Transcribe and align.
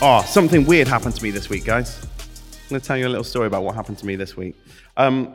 Oh, 0.00 0.22
something 0.22 0.64
weird 0.64 0.86
happened 0.86 1.16
to 1.16 1.22
me 1.24 1.32
this 1.32 1.48
week, 1.48 1.64
guys. 1.64 1.98
I'm 2.00 2.68
going 2.68 2.80
to 2.80 2.86
tell 2.86 2.96
you 2.96 3.08
a 3.08 3.10
little 3.10 3.24
story 3.24 3.48
about 3.48 3.64
what 3.64 3.74
happened 3.74 3.98
to 3.98 4.06
me 4.06 4.14
this 4.14 4.36
week. 4.36 4.54
Um, 4.96 5.34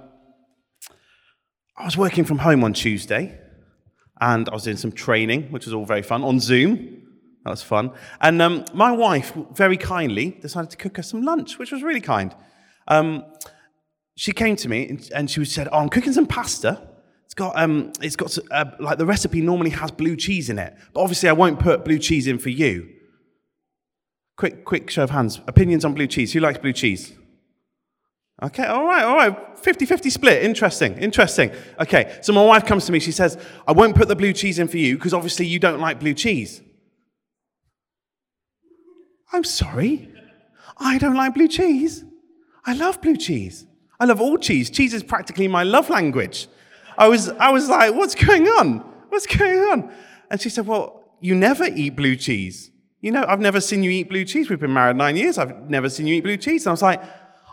I 1.76 1.83
was 1.83 1.97
working 1.97 2.24
from 2.24 2.38
home 2.38 2.63
on 2.63 2.71
Tuesday, 2.71 3.37
and 4.22 4.47
I 4.47 4.54
was 4.54 4.63
doing 4.63 4.78
some 4.78 4.94
training, 4.94 5.51
which 5.51 5.65
was 5.65 5.73
all 5.73 5.86
very 5.86 6.01
fun, 6.01 6.23
on 6.23 6.40
Zoom. 6.40 7.01
That 7.44 7.49
was 7.49 7.62
fun. 7.62 7.91
And 8.22 8.41
um, 8.41 8.63
my 8.73 8.94
wife, 8.94 9.33
very 9.54 9.76
kindly, 9.76 10.37
decided 10.41 10.72
to 10.72 10.77
cook 10.77 10.97
us 10.97 11.09
some 11.09 11.23
lunch, 11.23 11.59
which 11.59 11.73
was 11.73 11.83
really 11.83 12.00
kind. 12.00 12.33
Um, 12.87 13.26
she 14.15 14.32
came 14.32 14.55
to 14.55 14.69
me 14.69 14.97
and, 15.14 15.29
she 15.29 15.44
said, 15.44 15.68
"Oh, 15.73 15.79
I'm 15.79 15.90
cooking 15.90 16.14
some 16.14 16.26
pasta. 16.26 16.88
It's 17.26 17.34
got, 17.34 17.59
um, 17.59 17.91
it's 18.00 18.16
got 18.16 18.38
uh, 18.50 18.64
like 18.80 18.98
the 18.98 19.05
recipe 19.05 19.41
normally 19.41 19.72
has 19.72 19.91
blue 19.91 20.16
cheese 20.16 20.50
in 20.50 20.58
it, 20.58 20.73
but 20.94 21.02
obviously 21.02 21.27
I 21.27 21.34
won't 21.34 21.59
put 21.59 21.84
blue 21.84 22.00
cheese 22.00 22.27
in 22.27 22.40
for 22.40 22.50
you." 22.50 22.88
Quick, 24.36 24.66
quick 24.66 24.90
show 24.90 25.04
of 25.04 25.12
hands. 25.12 25.42
Opinions 25.48 25.86
on 25.86 25.94
blue 25.94 26.08
cheese. 26.08 26.34
Who 26.34 26.40
likes 26.40 26.58
blue 26.58 26.74
cheese? 26.74 27.14
Okay, 28.41 28.66
all 28.66 28.86
right, 28.86 29.04
all 29.04 29.16
right. 29.16 29.58
50 29.58 29.86
50 29.86 30.10
split. 30.10 30.44
Interesting, 30.44 30.98
interesting. 30.98 31.52
Okay, 31.80 32.18
so 32.22 32.34
my 32.34 32.44
wife 32.44 32.66
comes 32.66 32.86
to 32.88 32.91
me. 32.91 33.00
She 33.00 33.12
says, 33.12 33.38
I 33.68 33.72
won't 33.72 33.96
put 33.96 34.08
the 34.08 34.16
blue 34.16 34.34
cheese 34.34 34.60
in 34.60 34.68
for 34.68 34.77
you 34.77 34.96
because 34.96 35.14
obviously 35.14 35.46
you 35.46 35.60
don't 35.60 35.80
like 35.80 36.00
blue 36.00 36.14
cheese. 36.14 36.62
I'm 39.32 39.44
sorry. 39.44 40.10
I 40.77 40.98
don't 40.98 41.16
like 41.16 41.36
blue 41.36 41.48
cheese. 41.48 42.04
I 42.66 42.74
love 42.74 43.02
blue 43.02 43.18
cheese. 43.18 43.66
I 44.00 44.05
love 44.05 44.20
all 44.20 44.38
cheese. 44.38 44.70
Cheese 44.70 44.94
is 44.94 45.04
practically 45.04 45.48
my 45.48 45.63
love 45.63 45.90
language. 45.90 46.48
I 46.98 47.08
was, 47.08 47.30
I 47.30 47.50
was 47.50 47.70
like, 47.70 47.94
what's 47.94 48.16
going 48.16 48.48
on? 48.48 48.80
What's 49.10 49.27
going 49.27 49.60
on? 49.60 49.94
And 50.30 50.41
she 50.41 50.50
said, 50.50 50.68
well, 50.68 51.04
you 51.22 51.35
never 51.35 51.66
eat 51.66 51.96
blue 51.96 52.16
cheese. 52.16 52.72
You 53.04 53.12
know, 53.12 53.26
I've 53.27 53.41
never 53.41 53.59
seen 53.59 53.84
you 53.84 53.91
eat 53.91 54.07
blue 54.07 54.23
cheese. 54.23 54.49
We've 54.49 54.62
been 54.62 54.71
married 54.71 54.96
nine 54.96 55.18
years. 55.18 55.37
I've 55.37 55.70
never 55.70 55.90
seen 55.90 56.07
you 56.07 56.15
eat 56.15 56.23
blue 56.23 56.37
cheese. 56.37 56.65
And 56.65 56.70
I 56.70 56.71
was 56.71 56.82
like, 56.82 57.04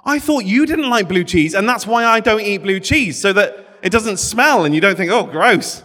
I 0.04 0.20
thought 0.20 0.44
you 0.44 0.64
didn't 0.64 0.88
like 0.88 1.08
blue 1.08 1.24
cheese, 1.24 1.54
and 1.54 1.68
that's 1.68 1.88
why 1.88 2.04
I 2.04 2.20
don't 2.20 2.40
eat 2.40 2.58
blue 2.58 2.78
cheese, 2.78 3.20
so 3.20 3.32
that 3.32 3.78
it 3.82 3.90
doesn't 3.90 4.18
smell 4.18 4.64
and 4.64 4.72
you 4.76 4.80
don't 4.80 4.96
think, 4.96 5.10
oh, 5.10 5.24
gross. 5.24 5.82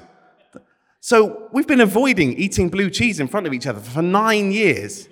So 1.00 1.50
we've 1.52 1.66
been 1.66 1.82
avoiding 1.82 2.34
eating 2.34 2.70
blue 2.70 2.92
cheese 2.92 3.20
in 3.20 3.28
front 3.28 3.48
of 3.48 3.54
each 3.54 3.66
other 3.66 3.80
for 3.80 4.04
nine 4.04 4.52
years. 4.52 5.10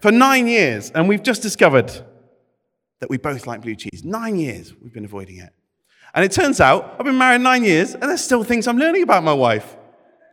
For 0.00 0.12
nine 0.12 0.48
years. 0.48 0.90
And 0.90 1.08
we've 1.08 1.22
just 1.22 1.40
discovered 1.40 1.90
that 3.00 3.08
we 3.08 3.16
both 3.16 3.46
like 3.46 3.62
blue 3.62 3.74
cheese. 3.74 4.04
Nine 4.04 4.36
years 4.36 4.74
we've 4.82 4.92
been 4.92 5.06
avoiding 5.06 5.38
it. 5.38 5.54
And 6.14 6.26
it 6.26 6.32
turns 6.32 6.60
out 6.60 6.96
I've 6.98 7.06
been 7.06 7.16
married 7.16 7.40
nine 7.40 7.64
years, 7.64 7.94
and 7.94 8.02
there's 8.02 8.22
still 8.22 8.44
things 8.44 8.68
I'm 8.68 8.76
learning 8.76 9.02
about 9.02 9.24
my 9.24 9.32
wife. 9.32 9.76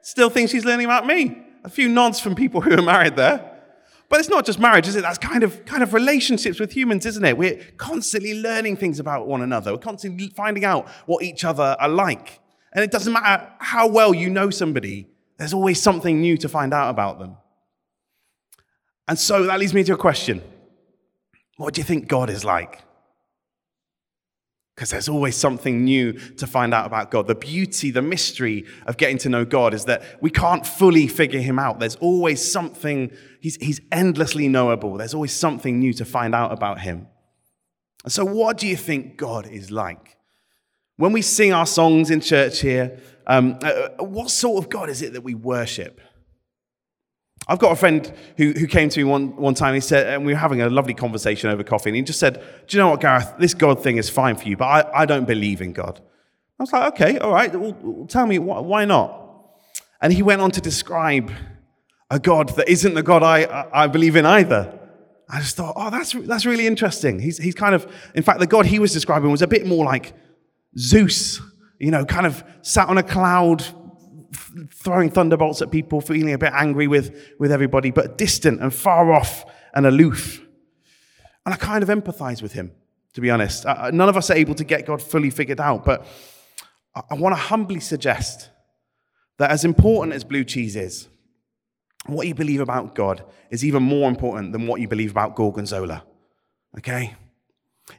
Still 0.01 0.29
things 0.29 0.49
she's 0.49 0.65
learning 0.65 0.87
about 0.87 1.07
me 1.07 1.45
a 1.63 1.69
few 1.69 1.87
nods 1.87 2.19
from 2.19 2.35
people 2.35 2.61
who 2.65 2.73
are 2.77 2.81
married 2.81 3.15
there. 3.15 3.45
But 4.09 4.19
it's 4.19 4.29
not 4.29 4.43
just 4.43 4.59
marriage, 4.59 4.87
is 4.87 4.95
it? 4.95 5.01
That's 5.01 5.19
kind 5.19 5.43
of, 5.43 5.65
kind 5.65 5.83
of 5.83 5.93
relationships 5.93 6.59
with 6.59 6.71
humans, 6.71 7.05
isn't 7.05 7.23
it? 7.23 7.37
We're 7.37 7.63
constantly 7.77 8.41
learning 8.41 8.77
things 8.77 8.99
about 8.99 9.27
one 9.27 9.41
another. 9.41 9.71
We're 9.71 9.77
constantly 9.77 10.29
finding 10.29 10.65
out 10.65 10.89
what 11.05 11.23
each 11.23 11.43
other 11.43 11.77
are 11.79 11.89
like. 11.89 12.39
And 12.73 12.83
it 12.83 12.89
doesn't 12.89 13.13
matter 13.13 13.47
how 13.59 13.87
well 13.87 14.13
you 14.13 14.31
know 14.31 14.49
somebody, 14.49 15.07
there's 15.37 15.53
always 15.53 15.79
something 15.81 16.19
new 16.19 16.37
to 16.37 16.49
find 16.49 16.73
out 16.73 16.89
about 16.89 17.19
them. 17.19 17.37
And 19.07 19.17
so 19.17 19.43
that 19.43 19.59
leads 19.59 19.73
me 19.73 19.83
to 19.83 19.93
a 19.93 19.97
question 19.97 20.41
What 21.57 21.73
do 21.75 21.81
you 21.81 21.85
think 21.85 22.07
God 22.07 22.29
is 22.29 22.43
like? 22.43 22.81
Because 24.79 24.91
there's 24.91 25.09
always 25.09 25.35
something 25.35 25.83
new 25.83 26.13
to 26.13 26.47
find 26.47 26.73
out 26.73 26.85
about 26.85 27.11
God. 27.11 27.27
The 27.27 27.35
beauty, 27.35 27.91
the 27.91 28.01
mystery 28.01 28.63
of 28.85 28.95
getting 28.95 29.17
to 29.17 29.27
know 29.27 29.43
God 29.43 29.73
is 29.73 29.83
that 29.85 30.01
we 30.21 30.29
can't 30.29 30.65
fully 30.65 31.05
figure 31.05 31.41
him 31.41 31.59
out. 31.59 31.81
There's 31.81 31.97
always 31.97 32.49
something, 32.49 33.11
he's, 33.41 33.57
he's 33.57 33.81
endlessly 33.91 34.47
knowable. 34.47 34.95
There's 34.95 35.13
always 35.13 35.33
something 35.33 35.79
new 35.79 35.91
to 35.91 36.05
find 36.05 36.33
out 36.33 36.53
about 36.53 36.79
him. 36.79 37.07
And 38.05 38.13
so, 38.13 38.23
what 38.23 38.57
do 38.57 38.67
you 38.67 38.77
think 38.77 39.17
God 39.17 39.47
is 39.47 39.69
like? 39.69 40.15
When 40.95 41.11
we 41.11 41.23
sing 41.23 41.51
our 41.51 41.65
songs 41.65 42.09
in 42.09 42.21
church 42.21 42.61
here, 42.61 43.01
um, 43.27 43.59
uh, 43.61 43.89
what 44.01 44.29
sort 44.29 44.63
of 44.63 44.69
God 44.69 44.89
is 44.89 45.01
it 45.01 45.11
that 45.11 45.25
we 45.25 45.35
worship? 45.35 45.99
I've 47.49 47.57
got 47.57 47.71
a 47.71 47.75
friend 47.75 48.13
who, 48.37 48.51
who 48.51 48.67
came 48.67 48.89
to 48.89 48.99
me 48.99 49.03
one, 49.03 49.35
one 49.35 49.55
time. 49.55 49.73
He 49.73 49.79
said, 49.79 50.05
and 50.05 50.23
we 50.23 50.33
were 50.33 50.37
having 50.37 50.61
a 50.61 50.69
lovely 50.69 50.93
conversation 50.93 51.49
over 51.49 51.63
coffee, 51.63 51.89
and 51.89 51.97
he 51.97 52.03
just 52.03 52.19
said, 52.19 52.35
Do 52.67 52.77
you 52.77 52.83
know 52.83 52.89
what, 52.89 53.01
Gareth? 53.01 53.33
This 53.39 53.55
God 53.55 53.81
thing 53.81 53.97
is 53.97 54.07
fine 54.07 54.35
for 54.35 54.47
you, 54.47 54.55
but 54.55 54.65
I, 54.65 55.01
I 55.01 55.05
don't 55.07 55.25
believe 55.25 55.59
in 55.59 55.73
God. 55.73 55.99
I 56.59 56.63
was 56.63 56.71
like, 56.71 56.93
Okay, 56.93 57.17
all 57.17 57.33
right, 57.33 57.53
well, 57.53 58.05
tell 58.07 58.27
me, 58.27 58.37
why 58.37 58.85
not? 58.85 59.15
And 59.99 60.13
he 60.13 60.21
went 60.21 60.41
on 60.41 60.51
to 60.51 60.61
describe 60.61 61.31
a 62.11 62.19
God 62.19 62.49
that 62.49 62.69
isn't 62.69 62.93
the 62.93 63.03
God 63.03 63.23
I, 63.23 63.67
I 63.73 63.87
believe 63.87 64.15
in 64.15 64.27
either. 64.27 64.79
I 65.27 65.39
just 65.39 65.55
thought, 65.55 65.73
oh, 65.75 65.89
that's, 65.89 66.13
that's 66.13 66.45
really 66.45 66.65
interesting. 66.65 67.19
He's, 67.19 67.37
he's 67.37 67.53
kind 67.53 67.75
of, 67.75 67.91
in 68.15 68.23
fact, 68.23 68.39
the 68.39 68.47
God 68.47 68.65
he 68.65 68.79
was 68.79 68.93
describing 68.93 69.29
was 69.29 69.43
a 69.43 69.47
bit 69.47 69.65
more 69.65 69.85
like 69.85 70.13
Zeus, 70.77 71.39
you 71.79 71.91
know, 71.91 72.03
kind 72.03 72.25
of 72.25 72.43
sat 72.61 72.89
on 72.89 72.97
a 72.97 73.03
cloud, 73.03 73.63
throwing 74.73 75.09
thunderbolts 75.09 75.61
at 75.61 75.71
people, 75.71 76.01
feeling 76.01 76.33
a 76.33 76.37
bit 76.37 76.53
angry 76.53 76.87
with, 76.87 77.33
with 77.39 77.51
everybody, 77.51 77.91
but 77.91 78.17
distant 78.17 78.61
and 78.61 78.73
far 78.73 79.11
off 79.11 79.45
and 79.73 79.85
aloof. 79.85 80.41
And 81.45 81.53
I 81.53 81.57
kind 81.57 81.83
of 81.83 81.89
empathize 81.89 82.41
with 82.41 82.53
him, 82.53 82.71
to 83.13 83.21
be 83.21 83.29
honest. 83.29 83.65
None 83.65 84.09
of 84.09 84.17
us 84.17 84.29
are 84.29 84.35
able 84.37 84.55
to 84.55 84.63
get 84.63 84.85
God 84.85 85.01
fully 85.01 85.29
figured 85.29 85.59
out, 85.59 85.85
but 85.85 86.05
I, 86.95 87.01
I 87.11 87.15
want 87.15 87.35
to 87.35 87.41
humbly 87.41 87.79
suggest 87.79 88.49
that 89.37 89.51
as 89.51 89.65
important 89.65 90.13
as 90.13 90.23
blue 90.23 90.43
cheese 90.43 90.75
is, 90.75 91.07
what 92.05 92.27
you 92.27 92.35
believe 92.35 92.61
about 92.61 92.95
God 92.95 93.23
is 93.49 93.63
even 93.65 93.83
more 93.83 94.09
important 94.09 94.51
than 94.51 94.67
what 94.67 94.81
you 94.81 94.87
believe 94.87 95.11
about 95.11 95.35
Gorgonzola. 95.35 96.03
Okay? 96.77 97.15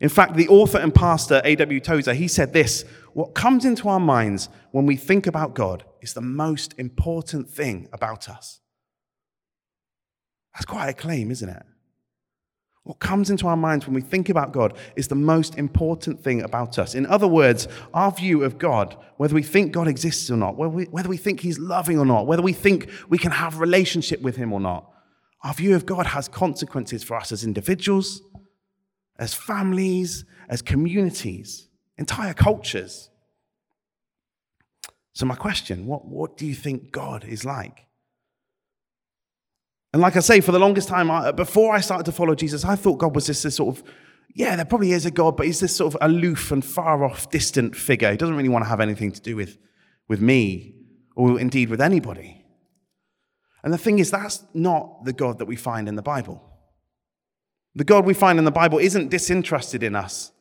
In 0.01 0.09
fact, 0.09 0.35
the 0.35 0.49
author 0.49 0.79
and 0.79 0.95
pastor 0.95 1.41
A.W. 1.45 1.81
Tozer, 1.81 2.15
he 2.15 2.29
said 2.29 2.53
this 2.53 2.85
What 3.13 3.35
comes 3.35 3.65
into 3.65 3.89
our 3.89 4.01
minds 4.01 4.49
when 4.71 4.87
we 4.87 4.97
think 4.97 5.27
about 5.27 5.55
God 5.55 5.85
is 6.01 6.15
the 6.15 6.21
most 6.21 6.75
important 6.79 7.49
thing 7.49 7.89
about 7.93 8.29
us. 8.29 8.61
That's 10.55 10.67
quite 10.67 10.89
a 10.89 10.95
claim, 10.95 11.31
isn't 11.31 11.49
it? 11.49 11.63
What 12.85 12.99
comes 12.99 13.31
into 13.31 13.47
our 13.47 13.57
minds 13.57 13.87
when 13.87 13.95
we 13.95 14.01
think 14.01 14.31
about 14.31 14.53
God 14.53 14.77
is 14.97 15.09
the 15.09 15.15
most 15.15 15.57
important 15.59 16.25
thing 16.25 16.43
about 16.43 16.79
us. 16.79 16.95
In 16.95 17.05
other 17.07 17.29
words, 17.29 17.69
our 17.93 18.11
view 18.11 18.43
of 18.43 18.59
God, 18.59 18.97
whether 19.19 19.35
we 19.35 19.43
think 19.43 19.73
God 19.73 19.87
exists 19.87 20.31
or 20.31 20.37
not, 20.37 20.57
whether 20.57 20.71
we, 20.71 20.85
whether 20.85 21.09
we 21.09 21.19
think 21.19 21.41
He's 21.41 21.59
loving 21.59 21.99
or 21.99 22.07
not, 22.07 22.27
whether 22.27 22.43
we 22.43 22.55
think 22.55 22.91
we 23.09 23.19
can 23.19 23.33
have 23.33 23.61
relationship 23.61 24.23
with 24.23 24.37
Him 24.37 24.53
or 24.53 24.61
not, 24.61 24.91
our 25.45 25.53
view 25.53 25.75
of 25.75 25.85
God 25.85 26.07
has 26.07 26.27
consequences 26.27 27.05
for 27.05 27.17
us 27.17 27.33
as 27.33 27.45
individuals, 27.45 28.23
as 29.21 29.35
families, 29.35 30.25
as 30.49 30.63
communities, 30.63 31.69
entire 31.99 32.35
cultures. 32.35 33.11
So, 35.13 35.27
my 35.27 35.37
question 35.37 35.87
what, 35.87 36.07
what 36.07 36.37
do 36.37 36.47
you 36.47 36.55
think 36.55 36.91
God 36.91 37.25
is 37.25 37.45
like? 37.45 37.87
And 39.93 40.01
like 40.01 40.17
I 40.17 40.21
say, 40.21 40.41
for 40.41 40.53
the 40.53 40.59
longest 40.59 40.89
time, 40.89 41.11
I, 41.11 41.33
before 41.33 41.75
I 41.75 41.81
started 41.81 42.05
to 42.05 42.13
follow 42.13 42.35
Jesus, 42.35 42.65
I 42.65 42.77
thought 42.77 42.99
God 42.99 43.15
was 43.15 43.27
just 43.27 43.43
this 43.43 43.57
sort 43.57 43.77
of, 43.77 43.85
yeah, 44.35 44.57
there 44.57 44.65
probably 44.65 44.93
is 44.93 45.05
a 45.05 45.11
God, 45.11 45.37
but 45.37 45.47
he's 45.47 45.61
this 45.61 45.77
sort 45.77 45.95
of 45.95 46.01
aloof 46.01 46.53
and 46.53 46.65
far 46.65 47.05
off, 47.05 47.29
distant 47.31 47.77
figure. 47.77 48.11
He 48.11 48.17
doesn't 48.17 48.37
really 48.37 48.49
want 48.49 48.65
to 48.65 48.69
have 48.69 48.81
anything 48.81 49.11
to 49.13 49.21
do 49.21 49.35
with, 49.35 49.59
with 50.09 50.21
me 50.21 50.77
or 51.17 51.41
indeed 51.41 51.69
with 51.69 51.81
anybody. 51.81 52.45
And 53.65 53.73
the 53.73 53.79
thing 53.79 53.99
is, 53.99 54.13
that's 54.13 54.45
not 54.55 55.05
the 55.05 55.13
God 55.13 55.39
that 55.39 55.47
we 55.47 55.57
find 55.57 55.89
in 55.89 55.97
the 55.97 56.03
Bible. 56.03 56.50
The 57.75 57.85
God 57.85 58.05
we 58.05 58.15
find 58.15 58.39
in 58.39 58.45
the 58.45 58.51
Bible 58.51 58.79
isn't 58.79 59.11
disinterested 59.11 59.83
in 59.83 59.95
us. 59.95 60.33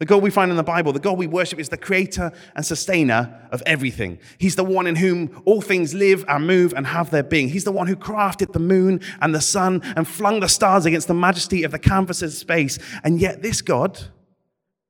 The 0.00 0.06
God 0.06 0.22
we 0.22 0.30
find 0.30 0.50
in 0.50 0.56
the 0.56 0.64
Bible, 0.64 0.92
the 0.92 0.98
God 0.98 1.18
we 1.18 1.28
worship, 1.28 1.60
is 1.60 1.68
the 1.68 1.76
creator 1.76 2.32
and 2.56 2.66
sustainer 2.66 3.48
of 3.52 3.62
everything. 3.64 4.18
He's 4.38 4.56
the 4.56 4.64
one 4.64 4.88
in 4.88 4.96
whom 4.96 5.42
all 5.44 5.60
things 5.60 5.94
live 5.94 6.24
and 6.26 6.46
move 6.46 6.74
and 6.74 6.86
have 6.88 7.10
their 7.10 7.22
being. 7.22 7.48
He's 7.48 7.64
the 7.64 7.72
one 7.72 7.86
who 7.86 7.94
crafted 7.94 8.52
the 8.52 8.58
moon 8.58 9.00
and 9.20 9.32
the 9.32 9.40
sun 9.40 9.82
and 9.96 10.06
flung 10.06 10.40
the 10.40 10.48
stars 10.48 10.84
against 10.84 11.06
the 11.06 11.14
majesty 11.14 11.62
of 11.62 11.70
the 11.70 11.78
canvas 11.78 12.22
of 12.22 12.32
space. 12.32 12.78
And 13.04 13.20
yet, 13.20 13.42
this 13.42 13.62
God, 13.62 14.00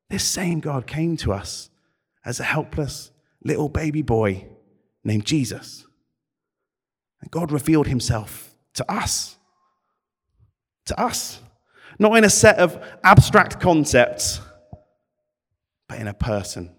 this 0.09 0.25
same 0.25 0.61
God, 0.61 0.87
came 0.87 1.19
to 1.19 1.35
us 1.35 1.69
as 2.25 2.41
a 2.41 2.44
helpless 2.44 3.11
little 3.44 3.69
baby 3.69 4.03
boy 4.03 4.47
named 5.05 5.27
Jesus. 5.27 5.85
And 7.21 7.31
God 7.31 7.53
revealed 7.53 7.89
himself 7.89 8.55
to 8.73 8.91
us. 8.91 9.37
To 10.87 10.99
us. 10.99 11.41
Not 11.99 12.17
in 12.17 12.25
a 12.25 12.31
set 12.31 12.58
of 12.58 12.82
abstract 13.02 13.61
concepts 13.61 14.41
but 15.88 15.99
in 15.99 16.08
a 16.08 16.14
person. 16.14 16.75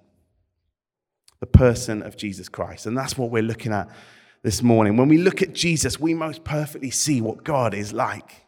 The 1.39 1.45
person 1.45 2.01
of 2.01 2.17
Jesus 2.17 2.49
Christ. 2.49 2.85
And 2.85 2.97
that's 2.97 3.17
what 3.17 3.29
we're 3.29 3.43
looking 3.43 3.71
at 3.71 3.89
this 4.43 4.61
morning. 4.61 4.97
When 4.97 5.09
we 5.09 5.17
look 5.17 5.41
at 5.41 5.53
Jesus, 5.53 5.99
we 5.99 6.13
most 6.13 6.43
perfectly 6.43 6.91
see 6.91 7.21
what 7.21 7.43
God 7.43 7.73
is 7.73 7.93
like. 7.93 8.45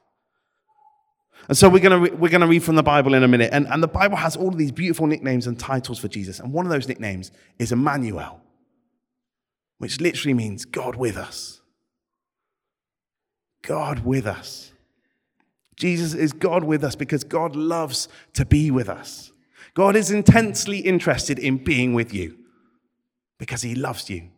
And 1.47 1.57
so 1.57 1.69
we're 1.69 1.81
going 1.81 2.09
to 2.09 2.15
we're 2.15 2.29
to 2.29 2.47
read 2.47 2.63
from 2.63 2.75
the 2.75 2.83
Bible 2.83 3.13
in 3.13 3.23
a 3.23 3.27
minute. 3.27 3.51
And, 3.53 3.67
and 3.67 3.81
the 3.81 3.87
Bible 3.87 4.17
has 4.17 4.35
all 4.35 4.49
of 4.49 4.57
these 4.57 4.71
beautiful 4.71 5.07
nicknames 5.07 5.47
and 5.47 5.59
titles 5.59 5.99
for 5.99 6.07
Jesus. 6.07 6.39
And 6.39 6.51
one 6.51 6.65
of 6.65 6.71
those 6.71 6.87
nicknames 6.87 7.31
is 7.59 7.71
Emmanuel, 7.71 8.41
which 9.77 10.01
literally 10.01 10.33
means 10.33 10.65
God 10.65 10.95
with 10.95 11.15
us. 11.15 11.61
God 13.61 14.05
with 14.05 14.25
us. 14.25 14.71
Jesus 15.77 16.13
is 16.13 16.33
God 16.33 16.63
with 16.63 16.83
us 16.83 16.95
because 16.95 17.23
God 17.23 17.55
loves 17.55 18.09
to 18.33 18.45
be 18.45 18.71
with 18.71 18.89
us. 18.89 19.31
God 19.73 19.95
is 19.95 20.11
intensely 20.11 20.79
interested 20.79 21.37
in 21.37 21.63
being 21.63 21.93
with 21.93 22.13
you 22.13 22.35
because 23.37 23.61
he 23.61 23.75
loves 23.75 24.09
you. 24.09 24.29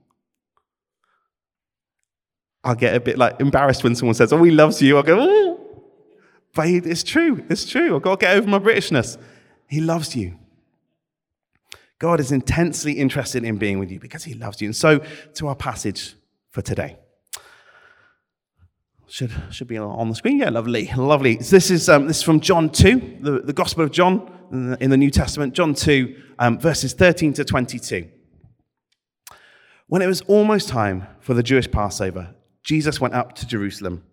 I'll 2.64 2.76
get 2.76 2.94
a 2.94 3.00
bit 3.00 3.18
like 3.18 3.40
embarrassed 3.40 3.86
when 3.86 3.96
someone 3.96 4.16
says, 4.16 4.34
Oh, 4.34 4.44
he 4.44 4.52
loves 4.52 4.82
you. 4.82 4.98
I'll 4.98 5.04
go, 5.04 5.60
but 6.54 6.68
it's 6.68 7.04
true. 7.04 7.46
It's 7.50 7.66
true. 7.66 7.96
I've 7.96 8.02
got 8.02 8.20
to 8.20 8.26
get 8.26 8.36
over 8.36 8.50
my 8.50 8.60
Britishness. 8.60 9.18
He 9.68 9.80
loves 9.80 10.14
you. 10.16 10.38
God 12.00 12.20
is 12.20 12.34
intensely 12.34 12.94
interested 12.94 13.46
in 13.46 13.58
being 13.58 13.80
with 13.80 13.92
you 13.92 14.00
because 14.00 14.26
he 14.26 14.34
loves 14.34 14.62
you. 14.62 14.68
And 14.68 14.76
so, 14.76 15.00
to 15.36 15.48
our 15.48 15.56
passage 15.56 16.16
for 16.50 16.62
today. 16.62 16.98
Should, 19.10 19.32
should 19.50 19.68
be 19.68 19.78
on 19.78 20.10
the 20.10 20.16
screen. 20.16 20.38
Yeah, 20.38 20.50
lovely. 20.50 20.92
Lovely. 20.96 21.42
So 21.42 21.56
this, 21.56 21.72
is, 21.72 21.90
um, 21.90 22.08
this 22.08 22.18
is 22.18 22.24
from 22.24 22.40
John 22.40 22.70
2, 22.70 23.18
the, 23.22 23.40
the 23.40 23.54
Gospel 23.54 23.84
of 23.84 23.92
John 23.92 24.32
in 24.52 24.70
the, 24.70 24.84
in 24.84 24.90
the 24.92 24.98
New 24.98 25.10
Testament, 25.10 25.54
John 25.54 25.74
2, 25.74 26.16
um, 26.38 26.60
verses 26.60 26.94
13 26.94 27.34
to 27.34 27.44
22. 27.44 28.08
When 29.88 30.04
it 30.04 30.08
was 30.08 30.22
almost 30.22 30.70
time 30.70 31.08
for 31.20 31.34
the 31.34 31.42
Jewish 31.42 31.70
Passover, 31.72 32.36
Jesus 32.62 33.02
went 33.02 33.16
up 33.16 33.34
to 33.36 33.48
Jerusalem. 33.48 34.04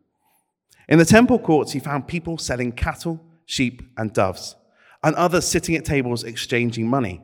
In 0.89 0.99
the 0.99 1.05
temple 1.05 1.39
courts, 1.39 1.73
he 1.73 1.79
found 1.79 2.09
people 2.09 2.39
selling 2.39 2.73
cattle, 2.73 3.23
sheep, 3.45 3.83
and 3.99 4.15
doves, 4.15 4.57
and 5.03 5.15
others 5.17 5.47
sitting 5.47 5.77
at 5.77 5.85
tables 5.85 6.25
exchanging 6.25 6.89
money. 6.89 7.21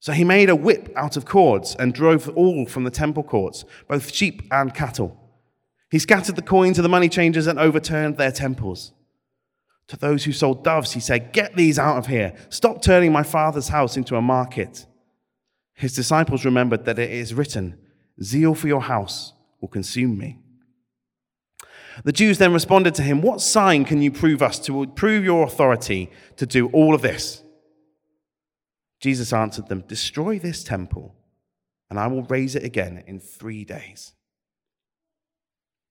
So 0.00 0.12
he 0.12 0.24
made 0.24 0.50
a 0.50 0.56
whip 0.56 0.92
out 0.96 1.16
of 1.16 1.24
cords 1.24 1.76
and 1.78 1.94
drove 1.94 2.28
all 2.30 2.66
from 2.66 2.82
the 2.82 2.90
temple 2.90 3.22
courts, 3.22 3.64
both 3.86 4.12
sheep 4.12 4.42
and 4.50 4.74
cattle. 4.74 5.19
He 5.90 5.98
scattered 5.98 6.36
the 6.36 6.42
coins 6.42 6.78
of 6.78 6.84
the 6.84 6.88
money 6.88 7.08
changers 7.08 7.46
and 7.46 7.58
overturned 7.58 8.16
their 8.16 8.30
temples. 8.30 8.92
To 9.88 9.96
those 9.96 10.24
who 10.24 10.32
sold 10.32 10.62
doves, 10.62 10.92
he 10.92 11.00
said, 11.00 11.32
Get 11.32 11.56
these 11.56 11.78
out 11.78 11.98
of 11.98 12.06
here. 12.06 12.34
Stop 12.48 12.80
turning 12.80 13.12
my 13.12 13.24
father's 13.24 13.68
house 13.68 13.96
into 13.96 14.14
a 14.14 14.22
market. 14.22 14.86
His 15.74 15.94
disciples 15.94 16.44
remembered 16.44 16.84
that 16.84 16.98
it 16.98 17.10
is 17.10 17.34
written, 17.34 17.76
Zeal 18.22 18.54
for 18.54 18.68
your 18.68 18.82
house 18.82 19.32
will 19.60 19.68
consume 19.68 20.16
me. 20.16 20.38
The 22.04 22.12
Jews 22.12 22.38
then 22.38 22.52
responded 22.52 22.94
to 22.94 23.02
him, 23.02 23.20
What 23.20 23.40
sign 23.40 23.84
can 23.84 24.00
you 24.00 24.12
prove 24.12 24.42
us 24.42 24.60
to 24.60 24.86
prove 24.86 25.24
your 25.24 25.44
authority 25.44 26.10
to 26.36 26.46
do 26.46 26.68
all 26.68 26.94
of 26.94 27.02
this? 27.02 27.42
Jesus 29.00 29.32
answered 29.32 29.68
them, 29.68 29.82
Destroy 29.88 30.38
this 30.38 30.62
temple, 30.62 31.16
and 31.88 31.98
I 31.98 32.06
will 32.06 32.22
raise 32.22 32.54
it 32.54 32.62
again 32.62 33.02
in 33.08 33.18
three 33.18 33.64
days. 33.64 34.12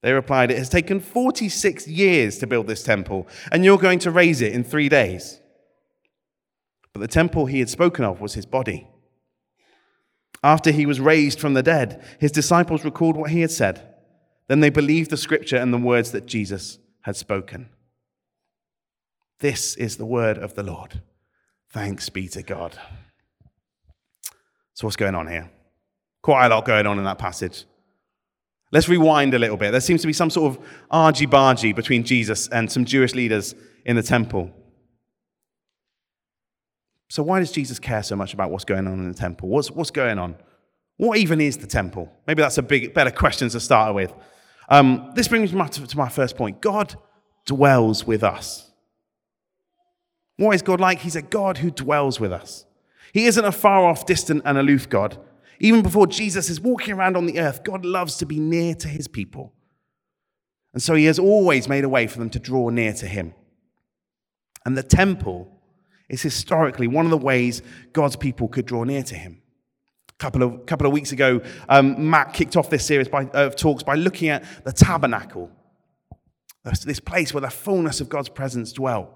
They 0.01 0.13
replied, 0.13 0.51
It 0.51 0.57
has 0.57 0.69
taken 0.69 0.99
46 0.99 1.87
years 1.87 2.37
to 2.37 2.47
build 2.47 2.67
this 2.67 2.83
temple, 2.83 3.27
and 3.51 3.65
you're 3.65 3.77
going 3.77 3.99
to 3.99 4.11
raise 4.11 4.41
it 4.41 4.53
in 4.53 4.63
three 4.63 4.89
days. 4.89 5.39
But 6.93 7.01
the 7.01 7.07
temple 7.07 7.45
he 7.45 7.59
had 7.59 7.69
spoken 7.69 8.05
of 8.05 8.21
was 8.21 8.33
his 8.33 8.45
body. 8.45 8.87
After 10.43 10.71
he 10.71 10.85
was 10.85 11.01
raised 11.01 11.39
from 11.39 11.53
the 11.53 11.63
dead, 11.63 12.03
his 12.19 12.31
disciples 12.31 12.85
recalled 12.85 13.17
what 13.17 13.31
he 13.31 13.41
had 13.41 13.51
said. 13.51 13.85
Then 14.47 14.61
they 14.61 14.69
believed 14.69 15.09
the 15.09 15.17
scripture 15.17 15.57
and 15.57 15.73
the 15.73 15.77
words 15.77 16.11
that 16.11 16.25
Jesus 16.25 16.79
had 17.01 17.15
spoken. 17.15 17.69
This 19.39 19.75
is 19.75 19.97
the 19.97 20.05
word 20.05 20.37
of 20.37 20.55
the 20.55 20.63
Lord. 20.63 21.01
Thanks 21.71 22.09
be 22.09 22.27
to 22.29 22.41
God. 22.41 22.77
So, 24.73 24.87
what's 24.87 24.95
going 24.95 25.15
on 25.15 25.27
here? 25.27 25.51
Quite 26.21 26.47
a 26.47 26.49
lot 26.49 26.65
going 26.65 26.87
on 26.87 26.97
in 26.97 27.03
that 27.03 27.17
passage. 27.17 27.65
Let's 28.71 28.87
rewind 28.87 29.33
a 29.33 29.39
little 29.39 29.57
bit. 29.57 29.71
There 29.71 29.81
seems 29.81 30.01
to 30.01 30.07
be 30.07 30.13
some 30.13 30.29
sort 30.29 30.55
of 30.55 30.65
argy 30.91 31.25
bargy 31.25 31.75
between 31.75 32.03
Jesus 32.03 32.47
and 32.49 32.71
some 32.71 32.85
Jewish 32.85 33.15
leaders 33.15 33.55
in 33.85 33.95
the 33.95 34.03
temple. 34.03 34.51
So, 37.09 37.23
why 37.23 37.39
does 37.39 37.51
Jesus 37.51 37.79
care 37.79 38.03
so 38.03 38.15
much 38.15 38.33
about 38.33 38.51
what's 38.51 38.65
going 38.65 38.85
on 38.85 38.93
in 38.93 39.11
the 39.11 39.17
temple? 39.17 39.49
What's, 39.49 39.71
what's 39.71 39.89
going 39.89 40.19
on? 40.19 40.35
What 40.97 41.17
even 41.17 41.41
is 41.41 41.57
the 41.57 41.65
temple? 41.65 42.11
Maybe 42.27 42.41
that's 42.41 42.59
a 42.59 42.61
big, 42.61 42.93
better 42.93 43.09
question 43.09 43.49
to 43.49 43.59
start 43.59 43.95
with. 43.95 44.13
Um, 44.69 45.11
this 45.15 45.27
brings 45.27 45.51
me 45.51 45.67
to, 45.67 45.87
to 45.87 45.97
my 45.97 46.09
first 46.09 46.37
point 46.37 46.61
God 46.61 46.95
dwells 47.45 48.05
with 48.05 48.23
us. 48.23 48.69
What 50.37 50.53
is 50.53 50.61
God 50.61 50.79
like? 50.79 50.99
He's 50.99 51.15
a 51.15 51.21
God 51.21 51.57
who 51.57 51.71
dwells 51.71 52.19
with 52.19 52.31
us. 52.31 52.65
He 53.11 53.25
isn't 53.25 53.43
a 53.43 53.51
far 53.51 53.85
off, 53.85 54.05
distant, 54.05 54.43
and 54.45 54.57
aloof 54.57 54.87
God. 54.87 55.17
Even 55.59 55.81
before 55.81 56.07
Jesus 56.07 56.49
is 56.49 56.61
walking 56.61 56.93
around 56.93 57.17
on 57.17 57.25
the 57.25 57.39
earth, 57.39 57.63
God 57.63 57.85
loves 57.85 58.17
to 58.17 58.25
be 58.25 58.39
near 58.39 58.75
to 58.75 58.87
his 58.87 59.07
people. 59.07 59.53
And 60.73 60.81
so 60.81 60.95
he 60.95 61.05
has 61.05 61.19
always 61.19 61.67
made 61.67 61.83
a 61.83 61.89
way 61.89 62.07
for 62.07 62.19
them 62.19 62.29
to 62.31 62.39
draw 62.39 62.69
near 62.69 62.93
to 62.93 63.07
him. 63.07 63.33
And 64.65 64.77
the 64.77 64.83
temple 64.83 65.51
is 66.07 66.21
historically 66.21 66.87
one 66.87 67.05
of 67.05 67.11
the 67.11 67.17
ways 67.17 67.61
God's 67.93 68.15
people 68.15 68.47
could 68.47 68.65
draw 68.65 68.83
near 68.83 69.03
to 69.03 69.15
him. 69.15 69.41
A 70.09 70.13
couple 70.13 70.43
of, 70.43 70.65
couple 70.65 70.87
of 70.87 70.93
weeks 70.93 71.11
ago, 71.11 71.41
um, 71.67 72.09
Matt 72.09 72.33
kicked 72.33 72.55
off 72.55 72.69
this 72.69 72.85
series 72.85 73.07
by, 73.07 73.25
of 73.25 73.55
talks 73.55 73.83
by 73.83 73.95
looking 73.95 74.29
at 74.29 74.43
the 74.63 74.71
tabernacle, 74.71 75.49
this 76.85 76.99
place 76.99 77.33
where 77.33 77.41
the 77.41 77.49
fullness 77.49 77.99
of 77.99 78.09
God's 78.09 78.29
presence 78.29 78.73
dwelt. 78.73 79.09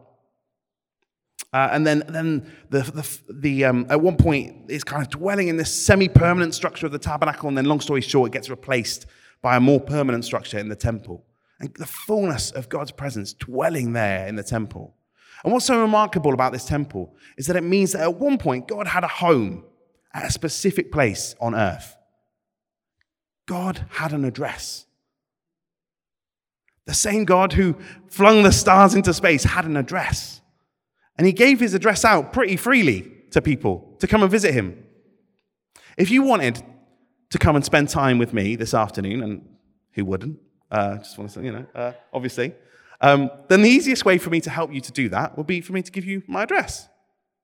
Uh, 1.53 1.69
and 1.71 1.85
then, 1.85 2.03
then 2.09 2.51
the, 2.71 2.81
the, 2.81 3.19
the 3.31 3.65
um, 3.65 3.85
at 3.89 4.01
one 4.01 4.17
point, 4.17 4.65
it's 4.69 4.83
kind 4.83 5.03
of 5.03 5.09
dwelling 5.09 5.47
in 5.47 5.57
this 5.57 5.73
semi 5.73 6.09
permanent 6.09 6.55
structure 6.55 6.87
of 6.87 6.91
the 6.91 6.99
tabernacle. 6.99 7.47
And 7.47 7.55
then, 7.55 7.65
long 7.65 7.79
story 7.79 8.01
short, 8.01 8.31
it 8.31 8.33
gets 8.33 8.49
replaced 8.49 9.05
by 9.43 9.55
a 9.55 9.59
more 9.59 9.79
permanent 9.79 10.25
structure 10.25 10.57
in 10.57 10.69
the 10.69 10.75
temple. 10.75 11.23
And 11.59 11.71
the 11.75 11.85
fullness 11.85 12.49
of 12.51 12.69
God's 12.69 12.91
presence 12.91 13.33
dwelling 13.33 13.93
there 13.93 14.27
in 14.27 14.35
the 14.35 14.43
temple. 14.43 14.95
And 15.43 15.53
what's 15.53 15.65
so 15.65 15.79
remarkable 15.79 16.33
about 16.33 16.53
this 16.53 16.65
temple 16.65 17.13
is 17.37 17.45
that 17.47 17.55
it 17.55 17.63
means 17.63 17.91
that 17.91 18.01
at 18.01 18.15
one 18.15 18.37
point, 18.37 18.67
God 18.67 18.87
had 18.87 19.03
a 19.03 19.07
home 19.07 19.63
at 20.13 20.25
a 20.25 20.31
specific 20.31 20.91
place 20.91 21.35
on 21.39 21.53
earth. 21.53 21.97
God 23.45 23.85
had 23.91 24.13
an 24.13 24.25
address. 24.25 24.85
The 26.85 26.93
same 26.93 27.25
God 27.25 27.53
who 27.53 27.75
flung 28.07 28.43
the 28.43 28.51
stars 28.51 28.95
into 28.95 29.13
space 29.13 29.43
had 29.43 29.65
an 29.65 29.77
address. 29.77 30.41
And 31.17 31.27
he 31.27 31.33
gave 31.33 31.59
his 31.59 31.73
address 31.73 32.03
out 32.03 32.33
pretty 32.33 32.57
freely 32.57 33.11
to 33.31 33.41
people 33.41 33.95
to 33.99 34.07
come 34.07 34.23
and 34.23 34.31
visit 34.31 34.53
him. 34.53 34.83
If 35.97 36.09
you 36.09 36.23
wanted 36.23 36.63
to 37.29 37.37
come 37.37 37.55
and 37.55 37.63
spend 37.63 37.89
time 37.89 38.17
with 38.17 38.33
me 38.33 38.55
this 38.55 38.73
afternoon, 38.73 39.21
and 39.23 39.47
who 39.91 40.05
wouldn't? 40.05 40.39
Uh, 40.71 40.97
just 40.97 41.17
want 41.17 41.29
to 41.31 41.39
say, 41.39 41.45
you 41.45 41.51
know, 41.51 41.65
uh, 41.75 41.93
obviously, 42.11 42.53
um, 43.01 43.29
then 43.47 43.61
the 43.61 43.69
easiest 43.69 44.05
way 44.05 44.17
for 44.17 44.29
me 44.29 44.41
to 44.41 44.49
help 44.49 44.73
you 44.73 44.81
to 44.81 44.91
do 44.91 45.09
that 45.09 45.37
would 45.37 45.45
be 45.45 45.61
for 45.61 45.73
me 45.73 45.81
to 45.81 45.91
give 45.91 46.05
you 46.05 46.23
my 46.27 46.43
address. 46.43 46.87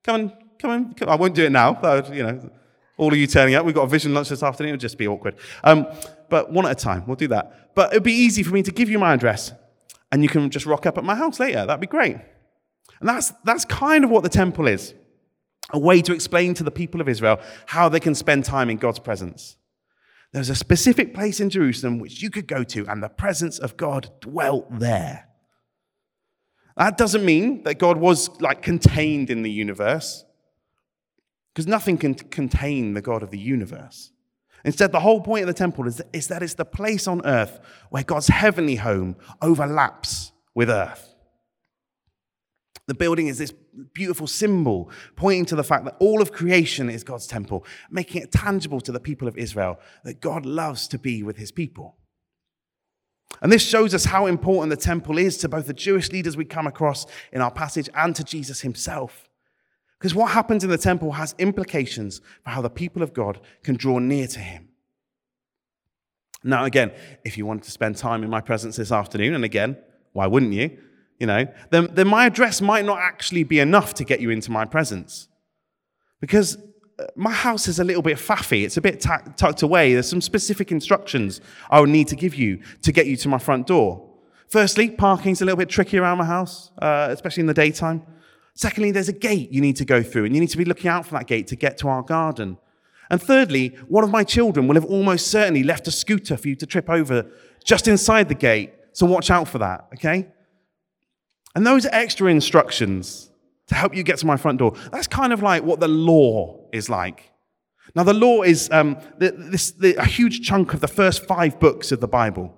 Come 0.02 0.20
and 0.20 0.32
come 0.58 0.70
and 0.70 0.96
come. 0.96 1.08
I 1.08 1.14
won't 1.14 1.34
do 1.34 1.44
it 1.44 1.52
now, 1.52 1.78
you 2.12 2.22
know, 2.22 2.50
all 2.96 3.12
of 3.12 3.18
you 3.18 3.26
turning 3.26 3.54
up. 3.54 3.64
We've 3.64 3.74
got 3.74 3.82
a 3.82 3.88
vision 3.88 4.14
lunch 4.14 4.30
this 4.30 4.42
afternoon. 4.42 4.74
It'll 4.74 4.80
just 4.80 4.98
be 4.98 5.06
awkward. 5.06 5.36
Um, 5.62 5.86
but 6.28 6.52
one 6.52 6.66
at 6.66 6.72
a 6.72 6.74
time, 6.74 7.04
we'll 7.06 7.16
do 7.16 7.28
that. 7.28 7.74
But 7.74 7.92
it'd 7.92 8.02
be 8.02 8.12
easy 8.12 8.42
for 8.42 8.54
me 8.54 8.62
to 8.62 8.70
give 8.70 8.88
you 8.90 8.98
my 8.98 9.14
address, 9.14 9.52
and 10.10 10.22
you 10.22 10.28
can 10.28 10.50
just 10.50 10.66
rock 10.66 10.86
up 10.86 10.98
at 10.98 11.04
my 11.04 11.14
house 11.14 11.38
later. 11.38 11.66
That'd 11.66 11.80
be 11.80 11.86
great. 11.86 12.16
And 13.00 13.08
that's, 13.08 13.32
that's 13.44 13.64
kind 13.64 14.04
of 14.04 14.10
what 14.10 14.22
the 14.22 14.28
temple 14.28 14.68
is 14.68 14.94
a 15.72 15.78
way 15.78 16.02
to 16.02 16.12
explain 16.12 16.52
to 16.54 16.64
the 16.64 16.70
people 16.70 17.00
of 17.00 17.08
Israel 17.08 17.40
how 17.66 17.88
they 17.88 18.00
can 18.00 18.14
spend 18.14 18.44
time 18.44 18.70
in 18.70 18.76
God's 18.76 18.98
presence. 18.98 19.56
There's 20.32 20.50
a 20.50 20.54
specific 20.54 21.14
place 21.14 21.40
in 21.40 21.50
Jerusalem 21.50 21.98
which 21.98 22.22
you 22.22 22.30
could 22.30 22.46
go 22.46 22.62
to, 22.64 22.86
and 22.88 23.02
the 23.02 23.08
presence 23.08 23.58
of 23.58 23.76
God 23.76 24.10
dwelt 24.20 24.78
there. 24.78 25.28
That 26.76 26.96
doesn't 26.96 27.24
mean 27.24 27.64
that 27.64 27.78
God 27.78 27.98
was 27.98 28.40
like 28.40 28.62
contained 28.62 29.30
in 29.30 29.42
the 29.42 29.50
universe, 29.50 30.24
because 31.52 31.66
nothing 31.66 31.98
can 31.98 32.14
contain 32.14 32.94
the 32.94 33.02
God 33.02 33.22
of 33.22 33.30
the 33.30 33.38
universe. 33.38 34.12
Instead, 34.64 34.92
the 34.92 35.00
whole 35.00 35.20
point 35.20 35.42
of 35.42 35.48
the 35.48 35.54
temple 35.54 35.86
is 35.86 35.96
that, 35.96 36.08
is 36.12 36.28
that 36.28 36.42
it's 36.42 36.54
the 36.54 36.64
place 36.64 37.06
on 37.06 37.24
earth 37.26 37.60
where 37.90 38.04
God's 38.04 38.28
heavenly 38.28 38.76
home 38.76 39.16
overlaps 39.42 40.32
with 40.54 40.70
earth. 40.70 41.09
The 42.90 42.94
building 42.94 43.28
is 43.28 43.38
this 43.38 43.52
beautiful 43.92 44.26
symbol 44.26 44.90
pointing 45.14 45.44
to 45.44 45.54
the 45.54 45.62
fact 45.62 45.84
that 45.84 45.94
all 46.00 46.20
of 46.20 46.32
creation 46.32 46.90
is 46.90 47.04
God's 47.04 47.28
temple, 47.28 47.64
making 47.88 48.20
it 48.20 48.32
tangible 48.32 48.80
to 48.80 48.90
the 48.90 48.98
people 48.98 49.28
of 49.28 49.38
Israel 49.38 49.78
that 50.02 50.20
God 50.20 50.44
loves 50.44 50.88
to 50.88 50.98
be 50.98 51.22
with 51.22 51.36
his 51.36 51.52
people. 51.52 51.94
And 53.42 53.52
this 53.52 53.62
shows 53.62 53.94
us 53.94 54.06
how 54.06 54.26
important 54.26 54.70
the 54.70 54.84
temple 54.84 55.18
is 55.18 55.38
to 55.38 55.48
both 55.48 55.68
the 55.68 55.72
Jewish 55.72 56.10
leaders 56.10 56.36
we 56.36 56.44
come 56.44 56.66
across 56.66 57.06
in 57.32 57.40
our 57.40 57.52
passage 57.52 57.88
and 57.94 58.16
to 58.16 58.24
Jesus 58.24 58.62
himself. 58.62 59.28
Because 59.96 60.12
what 60.12 60.32
happens 60.32 60.64
in 60.64 60.70
the 60.70 60.76
temple 60.76 61.12
has 61.12 61.36
implications 61.38 62.20
for 62.42 62.50
how 62.50 62.60
the 62.60 62.68
people 62.68 63.04
of 63.04 63.14
God 63.14 63.38
can 63.62 63.76
draw 63.76 64.00
near 64.00 64.26
to 64.26 64.40
him. 64.40 64.68
Now, 66.42 66.64
again, 66.64 66.90
if 67.24 67.38
you 67.38 67.46
wanted 67.46 67.62
to 67.62 67.70
spend 67.70 67.98
time 67.98 68.24
in 68.24 68.30
my 68.30 68.40
presence 68.40 68.74
this 68.74 68.90
afternoon, 68.90 69.34
and 69.34 69.44
again, 69.44 69.76
why 70.12 70.26
wouldn't 70.26 70.54
you? 70.54 70.76
You 71.20 71.26
know, 71.26 71.46
then, 71.68 71.88
then 71.92 72.08
my 72.08 72.26
address 72.26 72.60
might 72.60 72.84
not 72.84 72.98
actually 72.98 73.44
be 73.44 73.60
enough 73.60 73.94
to 73.94 74.04
get 74.04 74.20
you 74.20 74.30
into 74.30 74.50
my 74.50 74.64
presence. 74.64 75.28
Because 76.20 76.56
uh, 76.98 77.04
my 77.14 77.30
house 77.30 77.68
is 77.68 77.78
a 77.78 77.84
little 77.84 78.02
bit 78.02 78.16
faffy. 78.16 78.64
It's 78.64 78.78
a 78.78 78.80
bit 78.80 79.00
tucked 79.00 79.62
away. 79.62 79.92
There's 79.92 80.08
some 80.08 80.22
specific 80.22 80.72
instructions 80.72 81.40
I 81.70 81.80
would 81.80 81.90
need 81.90 82.08
to 82.08 82.16
give 82.16 82.34
you 82.34 82.60
to 82.82 82.90
get 82.90 83.06
you 83.06 83.16
to 83.18 83.28
my 83.28 83.38
front 83.38 83.66
door. 83.66 84.08
Firstly, 84.48 84.90
parking's 84.90 85.42
a 85.42 85.44
little 85.44 85.58
bit 85.58 85.68
tricky 85.68 85.98
around 85.98 86.18
my 86.18 86.24
house, 86.24 86.72
uh, 86.82 87.08
especially 87.10 87.42
in 87.42 87.46
the 87.46 87.54
daytime. 87.54 88.02
Secondly, 88.54 88.90
there's 88.90 89.08
a 89.08 89.12
gate 89.12 89.52
you 89.52 89.60
need 89.60 89.76
to 89.76 89.84
go 89.84 90.02
through, 90.02 90.24
and 90.24 90.34
you 90.34 90.40
need 90.40 90.50
to 90.50 90.58
be 90.58 90.64
looking 90.64 90.88
out 90.88 91.06
for 91.06 91.12
that 91.12 91.26
gate 91.26 91.46
to 91.48 91.56
get 91.56 91.78
to 91.78 91.88
our 91.88 92.02
garden. 92.02 92.58
And 93.10 93.22
thirdly, 93.22 93.68
one 93.88 94.04
of 94.04 94.10
my 94.10 94.24
children 94.24 94.66
will 94.66 94.74
have 94.74 94.84
almost 94.84 95.28
certainly 95.28 95.62
left 95.62 95.86
a 95.86 95.90
scooter 95.90 96.36
for 96.36 96.48
you 96.48 96.56
to 96.56 96.66
trip 96.66 96.88
over 96.90 97.26
just 97.64 97.86
inside 97.86 98.28
the 98.28 98.34
gate. 98.34 98.72
So 98.92 99.06
watch 99.06 99.30
out 99.30 99.46
for 99.46 99.58
that, 99.58 99.88
okay? 99.94 100.28
And 101.54 101.66
those 101.66 101.86
extra 101.86 102.30
instructions 102.30 103.30
to 103.66 103.74
help 103.74 103.94
you 103.94 104.02
get 104.02 104.18
to 104.18 104.26
my 104.26 104.36
front 104.36 104.58
door, 104.58 104.74
that's 104.92 105.06
kind 105.06 105.32
of 105.32 105.42
like 105.42 105.62
what 105.62 105.80
the 105.80 105.88
law 105.88 106.68
is 106.72 106.88
like. 106.88 107.30
Now, 107.94 108.04
the 108.04 108.14
law 108.14 108.42
is 108.42 108.70
um, 108.70 108.98
this, 109.18 109.72
the, 109.72 109.96
a 109.96 110.04
huge 110.04 110.42
chunk 110.46 110.74
of 110.74 110.80
the 110.80 110.88
first 110.88 111.24
five 111.26 111.58
books 111.58 111.90
of 111.90 112.00
the 112.00 112.08
Bible 112.08 112.56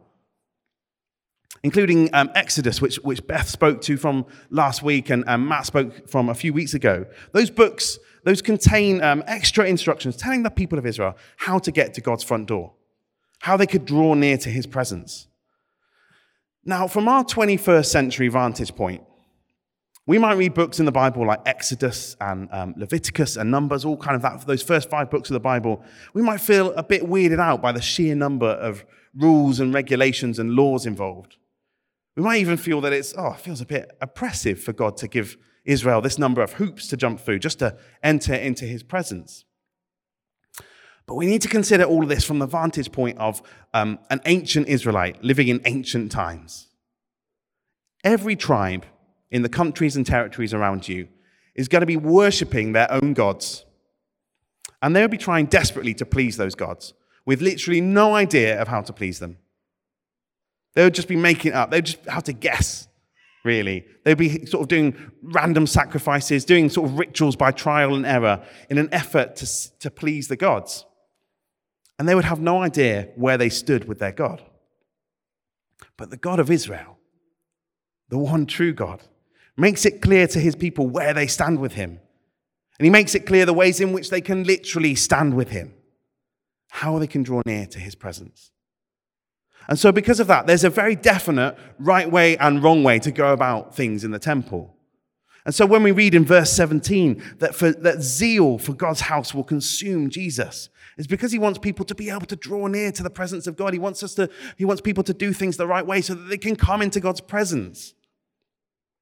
including 1.62 2.10
um, 2.12 2.30
Exodus, 2.34 2.80
which, 2.80 2.96
which 2.96 3.24
Beth 3.26 3.48
spoke 3.48 3.80
to 3.82 3.96
from 3.96 4.26
last 4.50 4.82
week 4.82 5.10
and, 5.10 5.24
and 5.26 5.46
Matt 5.46 5.66
spoke 5.66 6.08
from 6.08 6.28
a 6.28 6.34
few 6.34 6.52
weeks 6.52 6.74
ago. 6.74 7.06
Those 7.32 7.50
books, 7.50 7.98
those 8.24 8.42
contain 8.42 9.02
um, 9.02 9.22
extra 9.26 9.66
instructions 9.66 10.16
telling 10.16 10.42
the 10.42 10.50
people 10.50 10.78
of 10.78 10.86
Israel 10.86 11.16
how 11.36 11.58
to 11.60 11.70
get 11.70 11.94
to 11.94 12.00
God's 12.00 12.24
front 12.24 12.48
door, 12.48 12.72
how 13.40 13.56
they 13.56 13.66
could 13.66 13.84
draw 13.84 14.14
near 14.14 14.36
to 14.38 14.48
his 14.48 14.66
presence. 14.66 15.28
Now, 16.64 16.86
from 16.86 17.08
our 17.08 17.24
21st 17.24 17.86
century 17.86 18.28
vantage 18.28 18.74
point, 18.74 19.02
we 20.06 20.18
might 20.18 20.34
read 20.34 20.54
books 20.54 20.78
in 20.78 20.86
the 20.86 20.92
Bible 20.92 21.26
like 21.26 21.40
Exodus 21.46 22.16
and 22.20 22.48
um, 22.52 22.74
Leviticus 22.76 23.36
and 23.36 23.50
Numbers, 23.50 23.84
all 23.84 23.96
kind 23.96 24.14
of 24.14 24.22
that, 24.22 24.46
those 24.46 24.62
first 24.62 24.88
five 24.88 25.10
books 25.10 25.28
of 25.30 25.34
the 25.34 25.40
Bible. 25.40 25.82
We 26.14 26.22
might 26.22 26.40
feel 26.40 26.72
a 26.74 26.82
bit 26.82 27.02
weirded 27.02 27.40
out 27.40 27.62
by 27.62 27.72
the 27.72 27.82
sheer 27.82 28.14
number 28.14 28.46
of 28.46 28.84
rules 29.14 29.58
and 29.60 29.74
regulations 29.74 30.38
and 30.38 30.52
laws 30.52 30.86
involved. 30.86 31.36
We 32.16 32.22
might 32.22 32.40
even 32.40 32.56
feel 32.56 32.80
that 32.82 32.92
it's, 32.92 33.14
oh, 33.16 33.32
it 33.32 33.40
feels 33.40 33.60
a 33.60 33.66
bit 33.66 33.96
oppressive 34.00 34.60
for 34.60 34.72
God 34.72 34.96
to 34.98 35.08
give 35.08 35.36
Israel 35.64 36.00
this 36.00 36.18
number 36.18 36.42
of 36.42 36.54
hoops 36.54 36.88
to 36.88 36.96
jump 36.96 37.20
through 37.20 37.38
just 37.38 37.58
to 37.60 37.76
enter 38.02 38.34
into 38.34 38.66
his 38.66 38.82
presence. 38.82 39.44
But 41.06 41.16
we 41.16 41.26
need 41.26 41.42
to 41.42 41.48
consider 41.48 41.84
all 41.84 42.02
of 42.02 42.08
this 42.08 42.24
from 42.24 42.38
the 42.38 42.46
vantage 42.46 42.92
point 42.92 43.18
of 43.18 43.42
um, 43.74 43.98
an 44.10 44.20
ancient 44.24 44.68
Israelite 44.68 45.22
living 45.22 45.48
in 45.48 45.60
ancient 45.64 46.12
times. 46.12 46.68
Every 48.04 48.36
tribe 48.36 48.86
in 49.30 49.42
the 49.42 49.48
countries 49.48 49.96
and 49.96 50.06
territories 50.06 50.54
around 50.54 50.88
you 50.88 51.08
is 51.54 51.68
going 51.68 51.80
to 51.80 51.86
be 51.86 51.96
worshipping 51.96 52.72
their 52.72 52.90
own 52.90 53.14
gods. 53.14 53.64
And 54.80 54.94
they'll 54.94 55.08
be 55.08 55.18
trying 55.18 55.46
desperately 55.46 55.94
to 55.94 56.06
please 56.06 56.36
those 56.36 56.54
gods 56.54 56.94
with 57.24 57.40
literally 57.40 57.80
no 57.80 58.14
idea 58.14 58.60
of 58.60 58.68
how 58.68 58.80
to 58.82 58.92
please 58.92 59.18
them. 59.18 59.38
They 60.74 60.84
would 60.84 60.94
just 60.94 61.08
be 61.08 61.16
making 61.16 61.52
up. 61.52 61.70
They'd 61.70 61.84
just 61.84 62.04
have 62.06 62.24
to 62.24 62.32
guess, 62.32 62.88
really. 63.44 63.84
They'd 64.04 64.18
be 64.18 64.46
sort 64.46 64.62
of 64.62 64.68
doing 64.68 64.96
random 65.22 65.66
sacrifices, 65.66 66.44
doing 66.44 66.68
sort 66.68 66.90
of 66.90 66.98
rituals 66.98 67.36
by 67.36 67.52
trial 67.52 67.94
and 67.94 68.06
error 68.06 68.42
in 68.70 68.78
an 68.78 68.88
effort 68.92 69.36
to, 69.36 69.78
to 69.80 69.90
please 69.90 70.28
the 70.28 70.36
gods. 70.36 70.84
And 72.02 72.08
they 72.08 72.16
would 72.16 72.24
have 72.24 72.40
no 72.40 72.60
idea 72.60 73.10
where 73.14 73.38
they 73.38 73.48
stood 73.48 73.86
with 73.86 74.00
their 74.00 74.10
God. 74.10 74.42
But 75.96 76.10
the 76.10 76.16
God 76.16 76.40
of 76.40 76.50
Israel, 76.50 76.98
the 78.08 78.18
one 78.18 78.44
true 78.44 78.72
God, 78.72 79.04
makes 79.56 79.86
it 79.86 80.02
clear 80.02 80.26
to 80.26 80.40
his 80.40 80.56
people 80.56 80.88
where 80.88 81.14
they 81.14 81.28
stand 81.28 81.60
with 81.60 81.74
him. 81.74 82.00
And 82.80 82.86
he 82.86 82.90
makes 82.90 83.14
it 83.14 83.24
clear 83.24 83.46
the 83.46 83.54
ways 83.54 83.80
in 83.80 83.92
which 83.92 84.10
they 84.10 84.20
can 84.20 84.42
literally 84.42 84.96
stand 84.96 85.34
with 85.34 85.50
him, 85.50 85.74
how 86.70 86.98
they 86.98 87.06
can 87.06 87.22
draw 87.22 87.40
near 87.46 87.66
to 87.66 87.78
his 87.78 87.94
presence. 87.94 88.50
And 89.68 89.78
so, 89.78 89.92
because 89.92 90.18
of 90.18 90.26
that, 90.26 90.48
there's 90.48 90.64
a 90.64 90.70
very 90.70 90.96
definite 90.96 91.56
right 91.78 92.10
way 92.10 92.36
and 92.36 92.64
wrong 92.64 92.82
way 92.82 92.98
to 92.98 93.12
go 93.12 93.32
about 93.32 93.76
things 93.76 94.02
in 94.02 94.10
the 94.10 94.18
temple. 94.18 94.74
And 95.46 95.54
so, 95.54 95.66
when 95.66 95.84
we 95.84 95.92
read 95.92 96.16
in 96.16 96.24
verse 96.24 96.50
17 96.50 97.22
that, 97.38 97.54
for, 97.54 97.70
that 97.70 98.02
zeal 98.02 98.58
for 98.58 98.72
God's 98.72 99.02
house 99.02 99.32
will 99.32 99.44
consume 99.44 100.10
Jesus, 100.10 100.68
it's 101.02 101.08
because 101.08 101.32
he 101.32 101.38
wants 101.40 101.58
people 101.58 101.84
to 101.86 101.96
be 101.96 102.10
able 102.10 102.26
to 102.26 102.36
draw 102.36 102.68
near 102.68 102.92
to 102.92 103.02
the 103.02 103.10
presence 103.10 103.48
of 103.48 103.56
God. 103.56 103.72
He 103.72 103.78
wants 103.80 104.04
us 104.04 104.14
to, 104.14 104.30
he 104.56 104.64
wants 104.64 104.80
people 104.80 105.02
to 105.02 105.12
do 105.12 105.32
things 105.32 105.56
the 105.56 105.66
right 105.66 105.84
way 105.84 106.00
so 106.00 106.14
that 106.14 106.28
they 106.28 106.38
can 106.38 106.54
come 106.54 106.80
into 106.80 107.00
God's 107.00 107.20
presence. 107.20 107.94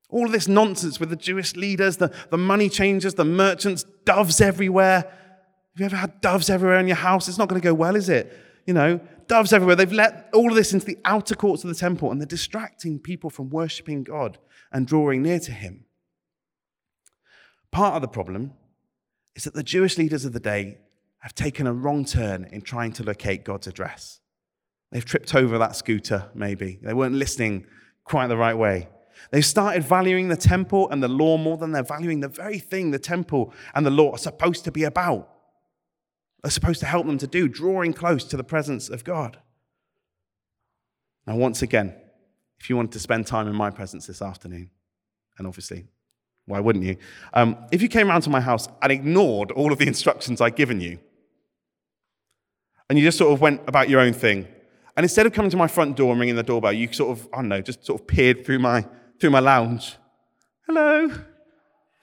All 0.09 0.25
of 0.25 0.33
this 0.33 0.49
nonsense 0.49 0.99
with 0.99 1.11
the 1.11 1.17
Jewish 1.17 1.57
leaders, 1.57 1.99
the, 1.99 2.11
the 2.31 2.39
money 2.39 2.71
changers, 2.71 3.17
the 3.17 3.27
merchants, 3.27 3.85
doves 4.07 4.41
everywhere. 4.41 5.03
Have 5.03 5.13
you 5.77 5.85
ever 5.85 5.97
had 5.97 6.23
doves 6.23 6.49
everywhere 6.49 6.81
in 6.81 6.87
your 6.87 6.97
house? 6.97 7.29
It's 7.29 7.37
not 7.37 7.51
going 7.51 7.61
to 7.61 7.69
go 7.69 7.75
well, 7.75 7.95
is 7.95 8.09
it? 8.09 8.35
You 8.65 8.73
know, 8.73 8.99
doves 9.27 9.53
everywhere. 9.53 9.77
They've 9.77 9.93
let 9.93 10.31
all 10.33 10.49
of 10.49 10.57
this 10.57 10.73
into 10.73 10.87
the 10.87 10.97
outer 11.05 11.35
courts 11.35 11.65
of 11.65 11.69
the 11.69 11.77
temple 11.77 12.11
and 12.11 12.19
they're 12.19 12.27
distracting 12.27 12.99
people 12.99 13.29
from 13.29 13.51
worshiping 13.51 14.05
God 14.05 14.39
and 14.73 14.87
drawing 14.87 15.21
near 15.21 15.41
to 15.41 15.53
Him. 15.53 15.85
Part 17.71 17.97
of 17.97 18.01
the 18.01 18.09
problem 18.09 18.55
is 19.37 19.45
that 19.45 19.53
the 19.53 19.63
Jewish 19.63 19.99
leaders 19.99 20.25
of 20.25 20.33
the 20.33 20.41
day 20.41 20.79
have 21.21 21.35
taken 21.35 21.67
a 21.67 21.73
wrong 21.73 22.05
turn 22.05 22.49
in 22.51 22.63
trying 22.63 22.93
to 22.93 23.05
locate 23.05 23.45
God's 23.45 23.67
address. 23.67 24.21
They've 24.91 25.05
tripped 25.05 25.35
over 25.35 25.59
that 25.59 25.77
scooter, 25.77 26.31
maybe. 26.35 26.79
They 26.83 26.95
weren't 26.95 27.15
listening 27.15 27.67
quite 28.05 28.27
the 28.27 28.37
right 28.37 28.57
way. 28.57 28.89
They've 29.31 29.45
started 29.45 29.85
valuing 29.85 30.29
the 30.29 30.37
temple 30.37 30.89
and 30.91 31.03
the 31.03 31.09
law 31.09 31.37
more 31.37 31.57
than 31.57 31.73
they're 31.73 31.83
valuing 31.83 32.21
the 32.21 32.29
very 32.29 32.59
thing 32.59 32.91
the 32.91 32.99
temple 32.99 33.53
and 33.75 33.85
the 33.85 33.91
law 33.91 34.13
are 34.13 34.19
supposed 34.19 34.65
to 34.65 34.73
be 34.73 34.85
about 34.85 35.29
are 36.43 36.51
supposed 36.51 36.81
to 36.81 36.87
help 36.87 37.07
them 37.07 37.19
to 37.19 37.27
do, 37.27 37.49
drawing 37.49 37.93
close 37.93 38.25
to 38.25 38.37
the 38.37 38.45
presence 38.45 38.89
of 38.89 39.05
God. 39.05 39.39
Now, 41.27 41.37
once 41.37 41.61
again, 41.61 41.95
if 42.59 42.71
you 42.71 42.77
wanted 42.77 42.93
to 42.93 42.99
spend 42.99 43.27
time 43.27 43.47
in 43.47 43.55
my 43.55 43.71
presence 43.71 44.07
this 44.07 44.23
afternoon, 44.23 44.71
and 45.37 45.47
obviously, 45.47 45.87
why 46.47 46.61
wouldn't 46.61 46.85
you? 46.85 46.97
Um, 47.35 47.57
if 47.71 47.83
you 47.83 47.89
came 47.89 48.09
around 48.09 48.23
to 48.23 48.31
my 48.31 48.41
house 48.41 48.69
and 48.83 48.91
ignored 48.91 49.51
all 49.53 49.71
of 49.71 49.79
the 49.79 49.87
instructions 49.95 50.41
I'd 50.41 50.57
given 50.57 50.81
you, 50.81 50.99
and 52.91 52.99
you 52.99 53.05
just 53.05 53.17
sort 53.17 53.33
of 53.33 53.41
went 53.41 53.63
about 53.69 53.89
your 53.89 54.01
own 54.01 54.13
thing, 54.13 54.49
and 54.97 55.05
instead 55.05 55.25
of 55.25 55.33
coming 55.33 55.51
to 55.53 55.57
my 55.57 55.69
front 55.69 55.97
door 55.97 56.11
and 56.11 56.21
ringing 56.21 56.35
the 56.35 56.43
doorbell, 56.43 56.73
you 56.73 56.93
sort 56.93 57.17
of, 57.17 57.29
I 57.33 57.37
don't 57.37 57.49
know, 57.49 57.63
just 57.63 57.87
sort 57.87 58.01
of 58.01 58.07
peered 58.07 58.45
through 58.45 58.59
my, 58.59 58.85
through 59.21 59.31
my 59.31 59.39
lounge. 59.39 59.97
Hello. 60.67 61.09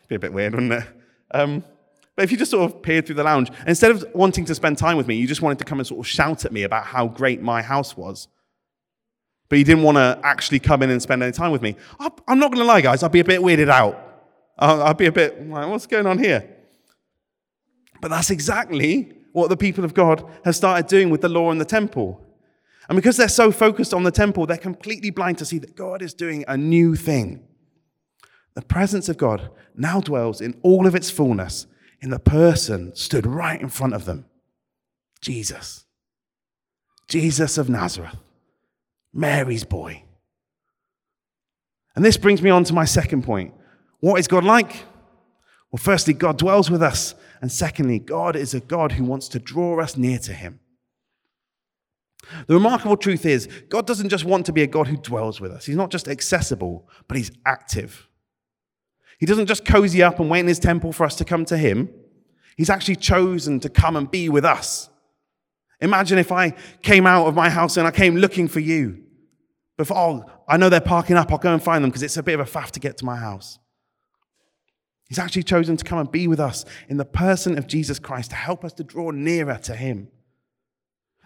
Be 0.08 0.16
a 0.16 0.20
bit 0.20 0.32
weird, 0.32 0.56
wouldn't 0.56 0.72
it? 0.72 0.84
Um, 1.32 1.64
but 2.16 2.24
if 2.24 2.32
you 2.32 2.38
just 2.38 2.52
sort 2.52 2.72
of 2.72 2.82
peered 2.82 3.06
through 3.06 3.16
the 3.16 3.24
lounge, 3.24 3.52
instead 3.68 3.92
of 3.92 4.06
wanting 4.16 4.46
to 4.46 4.56
spend 4.56 4.78
time 4.78 4.96
with 4.96 5.06
me, 5.06 5.16
you 5.16 5.28
just 5.28 5.42
wanted 5.42 5.60
to 5.60 5.66
come 5.66 5.80
and 5.80 5.86
sort 5.86 6.00
of 6.00 6.08
shout 6.08 6.46
at 6.46 6.54
me 6.54 6.64
about 6.64 6.86
how 6.86 7.08
great 7.08 7.42
my 7.42 7.62
house 7.62 7.98
was. 7.98 8.30
But 9.50 9.60
you 9.60 9.66
didn't 9.66 9.84
want 9.84 9.98
to 9.98 10.18
actually 10.24 10.60
come 10.60 10.82
in 10.82 10.90
and 10.90 11.02
spend 11.02 11.22
any 11.22 11.34
time 11.34 11.52
with 11.52 11.62
me. 11.62 11.76
I'm 12.00 12.40
not 12.40 12.52
going 12.52 12.60
to 12.60 12.64
lie, 12.64 12.82
guys, 12.82 13.04
I'd 13.04 13.12
be 13.12 13.20
a 13.20 13.26
bit 13.26 13.42
weirded 13.42 13.70
out. 13.70 14.02
I'd 14.58 14.98
be 14.98 15.08
a 15.08 15.12
bit 15.12 15.48
like, 15.48 15.68
what's 15.68 15.86
going 15.86 16.08
on 16.08 16.18
here? 16.18 16.50
But 18.02 18.08
that's 18.08 18.30
exactly 18.30 19.17
what 19.38 19.50
the 19.50 19.56
people 19.56 19.86
of 19.86 19.94
God 19.94 20.28
have 20.46 20.56
started 20.56 20.88
doing 20.88 21.12
with 21.12 21.22
the 21.22 21.30
law 21.30 21.52
and 21.52 21.62
the 21.62 21.66
temple. 21.66 22.20
And 22.90 22.96
because 22.96 23.18
they're 23.18 23.28
so 23.28 23.52
focused 23.52 23.94
on 23.94 24.02
the 24.02 24.12
temple, 24.12 24.48
they're 24.48 24.58
completely 24.58 25.12
blind 25.12 25.38
to 25.38 25.46
see 25.46 25.60
that 25.60 25.76
God 25.76 26.02
is 26.02 26.16
doing 26.16 26.44
a 26.48 26.58
new 26.58 26.96
thing. 26.96 27.46
The 28.56 28.64
presence 28.64 29.10
of 29.10 29.18
God 29.18 29.52
now 29.76 30.02
dwells 30.02 30.42
in 30.42 30.60
all 30.64 30.88
of 30.88 30.96
its 30.96 31.12
fullness 31.12 31.68
in 32.02 32.10
the 32.10 32.18
person 32.18 32.96
stood 32.96 33.28
right 33.28 33.62
in 33.62 33.70
front 33.70 33.94
of 33.94 34.06
them 34.06 34.26
Jesus. 35.22 35.86
Jesus 37.08 37.58
of 37.58 37.70
Nazareth, 37.70 38.18
Mary's 39.14 39.64
boy. 39.64 40.04
And 41.96 42.04
this 42.04 42.18
brings 42.18 42.42
me 42.42 42.50
on 42.50 42.64
to 42.66 42.74
my 42.74 42.86
second 42.86 43.24
point. 43.24 43.54
What 44.00 44.20
is 44.20 44.28
God 44.28 44.44
like? 44.44 44.84
Well, 45.72 45.80
firstly, 45.82 46.14
God 46.14 46.38
dwells 46.38 46.72
with 46.72 46.82
us. 46.82 47.16
And 47.42 47.52
secondly, 47.52 48.00
God 48.00 48.36
is 48.36 48.54
a 48.54 48.60
God 48.60 48.94
who 48.94 49.04
wants 49.04 49.28
to 49.30 49.40
draw 49.40 49.80
us 49.80 49.98
near 49.98 50.18
to 50.20 50.34
him. 50.34 50.60
The 52.48 52.56
remarkable 52.56 52.98
truth 52.98 53.26
is, 53.26 53.48
God 53.70 53.86
doesn't 53.86 54.10
just 54.10 54.26
want 54.26 54.46
to 54.48 54.54
be 54.54 54.64
a 54.64 54.68
God 54.68 54.88
who 54.88 54.98
dwells 54.98 55.40
with 55.40 55.52
us. 55.52 55.66
He's 55.66 55.76
not 55.76 55.92
just 55.92 56.08
accessible, 56.08 56.90
but 57.08 57.16
he's 57.16 57.32
active. 57.46 58.10
He 59.20 59.26
doesn't 59.26 59.48
just 59.48 59.66
cozy 59.66 60.04
up 60.04 60.20
and 60.20 60.30
wait 60.30 60.42
in 60.42 60.48
his 60.48 60.60
temple 60.60 60.92
for 60.94 61.06
us 61.06 61.16
to 61.18 61.26
come 61.26 61.46
to 61.46 61.58
him. 61.58 61.90
He's 62.56 62.70
actually 62.70 62.98
chosen 62.98 63.60
to 63.62 63.70
come 63.70 63.96
and 63.96 64.10
be 64.10 64.30
with 64.30 64.46
us. 64.46 64.90
Imagine 65.80 66.18
if 66.18 66.32
I 66.32 66.54
came 66.82 67.06
out 67.06 67.28
of 67.28 67.36
my 67.36 67.50
house 67.50 67.78
and 67.78 67.88
I 67.88 67.92
came 67.92 68.16
looking 68.16 68.48
for 68.48 68.60
you. 68.60 69.04
Before, 69.78 69.98
oh, 69.98 70.26
I 70.48 70.58
know 70.58 70.70
they're 70.70 70.82
parking 70.82 71.18
up, 71.18 71.32
I'll 71.32 71.38
go 71.38 71.54
and 71.54 71.62
find 71.62 71.84
them 71.84 71.92
because 71.92 72.02
it's 72.02 72.18
a 72.18 72.24
bit 72.24 72.40
of 72.40 72.48
a 72.48 72.50
faff 72.50 72.72
to 72.72 72.80
get 72.80 72.98
to 72.98 73.06
my 73.06 73.16
house. 73.16 73.60
He's 75.08 75.20
actually 75.20 75.44
chosen 75.44 75.78
to 75.78 75.86
come 75.86 76.00
and 76.00 76.12
be 76.12 76.28
with 76.28 76.40
us 76.40 76.66
in 76.90 76.98
the 76.98 77.06
person 77.06 77.58
of 77.58 77.68
Jesus 77.68 77.98
Christ 77.98 78.32
to 78.32 78.36
help 78.36 78.66
us 78.66 78.74
to 78.74 78.84
draw 78.84 79.12
nearer 79.12 79.58
to 79.64 79.76
him. 79.76 80.10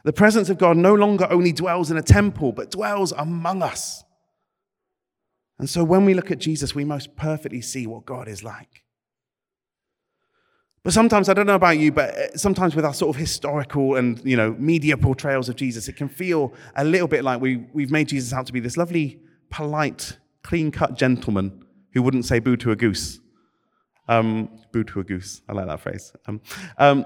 The 0.03 0.13
presence 0.13 0.49
of 0.49 0.57
God 0.57 0.77
no 0.77 0.93
longer 0.93 1.27
only 1.29 1.51
dwells 1.51 1.91
in 1.91 1.97
a 1.97 2.01
temple, 2.01 2.51
but 2.51 2.71
dwells 2.71 3.11
among 3.11 3.61
us. 3.61 4.03
And 5.59 5.69
so 5.69 5.83
when 5.83 6.05
we 6.05 6.13
look 6.13 6.31
at 6.31 6.39
Jesus, 6.39 6.73
we 6.73 6.85
most 6.85 7.15
perfectly 7.15 7.61
see 7.61 7.85
what 7.85 8.05
God 8.05 8.27
is 8.27 8.43
like. 8.43 8.83
But 10.83 10.93
sometimes, 10.93 11.29
I 11.29 11.35
don't 11.35 11.45
know 11.45 11.53
about 11.53 11.77
you, 11.77 11.91
but 11.91 12.09
uh, 12.15 12.35
sometimes 12.35 12.75
with 12.75 12.83
our 12.83 12.93
sort 12.95 13.15
of 13.15 13.19
historical 13.19 13.97
and, 13.97 14.19
you 14.25 14.35
know, 14.35 14.55
media 14.57 14.97
portrayals 14.97 15.47
of 15.47 15.55
Jesus, 15.55 15.87
it 15.87 15.95
can 15.95 16.09
feel 16.09 16.53
a 16.75 16.83
little 16.83 17.07
bit 17.07 17.23
like 17.23 17.39
we, 17.39 17.57
we've 17.71 17.91
made 17.91 18.07
Jesus 18.07 18.33
out 18.33 18.47
to 18.47 18.53
be 18.53 18.59
this 18.59 18.77
lovely 18.77 19.19
polite, 19.51 20.17
clean 20.41 20.71
cut 20.71 20.97
gentleman 20.97 21.63
who 21.93 22.01
wouldn't 22.01 22.25
say 22.25 22.39
boo 22.39 22.57
to 22.57 22.71
a 22.71 22.75
goose. 22.75 23.20
Um, 24.07 24.49
boo 24.71 24.83
to 24.83 24.99
a 24.99 25.03
goose. 25.03 25.41
I 25.47 25.53
like 25.53 25.67
that 25.67 25.79
phrase. 25.79 26.11
Um, 26.27 26.41
um, 26.77 27.05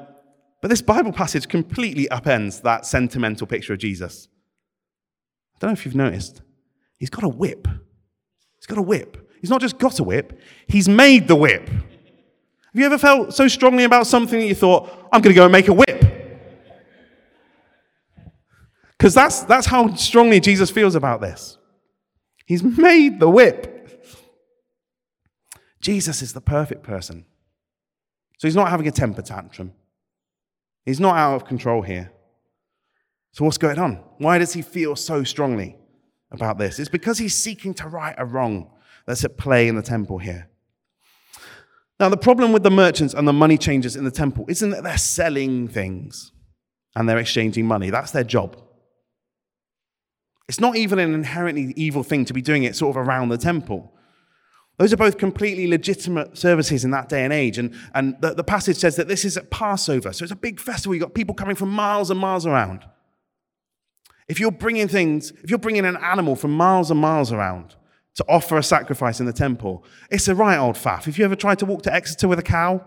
but 0.61 0.69
this 0.69 0.81
Bible 0.81 1.11
passage 1.11 1.47
completely 1.47 2.07
upends 2.09 2.61
that 2.63 2.85
sentimental 2.85 3.45
picture 3.45 3.73
of 3.73 3.79
Jesus. 3.79 4.27
I 5.55 5.59
don't 5.59 5.69
know 5.69 5.73
if 5.73 5.85
you've 5.85 5.95
noticed. 5.95 6.41
He's 6.97 7.09
got 7.09 7.23
a 7.23 7.29
whip. 7.29 7.67
He's 8.57 8.65
got 8.65 8.77
a 8.77 8.81
whip. 8.81 9.25
He's 9.45 9.51
not 9.51 9.61
just 9.61 9.77
got 9.77 9.99
a 9.99 10.03
whip, 10.03 10.39
he's 10.67 10.89
made 10.89 11.27
the 11.27 11.35
whip. 11.35 11.69
Have 11.69 11.83
you 12.73 12.85
ever 12.85 12.97
felt 12.97 13.31
so 13.31 13.47
strongly 13.47 13.83
about 13.83 14.07
something 14.07 14.39
that 14.39 14.47
you 14.47 14.55
thought, 14.55 14.89
I'm 15.11 15.21
going 15.21 15.35
to 15.35 15.37
go 15.37 15.43
and 15.43 15.51
make 15.51 15.67
a 15.67 15.73
whip? 15.73 16.03
Because 18.97 19.13
that's, 19.13 19.41
that's 19.43 19.67
how 19.67 19.93
strongly 19.93 20.39
Jesus 20.39 20.71
feels 20.71 20.95
about 20.95 21.21
this. 21.21 21.59
He's 22.47 22.63
made 22.63 23.19
the 23.19 23.29
whip. 23.29 23.74
Jesus 25.85 26.23
is 26.23 26.33
the 26.33 26.41
perfect 26.41 26.81
person. 26.81 27.25
So 28.39 28.47
he's 28.47 28.55
not 28.55 28.69
having 28.69 28.87
a 28.87 28.91
temper 28.91 29.21
tantrum. 29.21 29.71
He's 30.83 30.99
not 30.99 31.15
out 31.15 31.35
of 31.35 31.45
control 31.45 31.83
here. 31.83 32.11
So, 33.33 33.45
what's 33.45 33.59
going 33.59 33.77
on? 33.77 34.03
Why 34.17 34.39
does 34.39 34.53
he 34.53 34.63
feel 34.63 34.95
so 34.95 35.23
strongly 35.23 35.77
about 36.31 36.57
this? 36.57 36.79
It's 36.79 36.89
because 36.89 37.19
he's 37.19 37.35
seeking 37.35 37.75
to 37.75 37.87
right 37.87 38.15
a 38.17 38.25
wrong 38.25 38.71
that's 39.05 39.23
at 39.23 39.37
play 39.37 39.67
in 39.67 39.75
the 39.75 39.83
temple 39.83 40.17
here. 40.17 40.49
Now, 41.99 42.09
the 42.09 42.17
problem 42.17 42.51
with 42.51 42.63
the 42.63 42.71
merchants 42.71 43.13
and 43.13 43.27
the 43.27 43.33
money 43.33 43.57
changers 43.59 43.95
in 43.95 44.05
the 44.05 44.11
temple 44.11 44.45
isn't 44.47 44.71
that 44.71 44.83
they're 44.83 44.97
selling 44.97 45.67
things 45.67 46.31
and 46.95 47.07
they're 47.07 47.19
exchanging 47.19 47.67
money. 47.67 47.91
That's 47.91 48.09
their 48.09 48.23
job. 48.23 48.59
It's 50.49 50.59
not 50.59 50.77
even 50.77 50.97
an 50.97 51.13
inherently 51.13 51.73
evil 51.75 52.01
thing 52.01 52.25
to 52.25 52.33
be 52.33 52.41
doing 52.41 52.63
it 52.63 52.75
sort 52.75 52.97
of 52.97 53.07
around 53.07 53.29
the 53.29 53.37
temple. 53.37 53.94
Those 54.77 54.91
are 54.91 54.97
both 54.97 55.17
completely 55.17 55.67
legitimate 55.67 56.37
services 56.37 56.83
in 56.83 56.91
that 56.91 57.07
day 57.07 57.23
and 57.23 57.31
age. 57.31 57.57
And, 57.57 57.73
and 57.93 58.19
the, 58.19 58.33
the 58.33 58.43
passage 58.43 58.77
says 58.77 58.97
that 58.97 59.07
this 59.07 59.23
is 59.23 59.37
at 59.37 59.49
Passover. 59.49 60.11
So 60.11 60.23
it's 60.23 60.33
a 60.33 60.35
big 60.35 60.59
festival. 60.59 60.93
You've 60.93 61.03
got 61.03 61.13
people 61.13 61.33
coming 61.33 61.55
from 61.55 61.69
miles 61.69 62.11
and 62.11 62.19
miles 62.19 62.45
around. 62.45 62.85
If 64.27 64.39
you're 64.39 64.51
bringing 64.51 64.87
things, 64.87 65.31
if 65.43 65.49
you're 65.49 65.59
bringing 65.59 65.85
an 65.85 65.97
animal 65.97 66.35
from 66.35 66.51
miles 66.51 66.91
and 66.91 66.99
miles 66.99 67.31
around 67.31 67.75
to 68.15 68.25
offer 68.27 68.57
a 68.57 68.63
sacrifice 68.63 69.19
in 69.19 69.25
the 69.25 69.33
temple, 69.33 69.85
it's 70.09 70.27
a 70.27 70.35
right 70.35 70.57
old 70.57 70.75
faff. 70.75 71.05
Have 71.05 71.17
you 71.17 71.25
ever 71.25 71.35
tried 71.35 71.59
to 71.59 71.65
walk 71.65 71.83
to 71.83 71.93
Exeter 71.93 72.27
with 72.27 72.39
a 72.39 72.43
cow? 72.43 72.83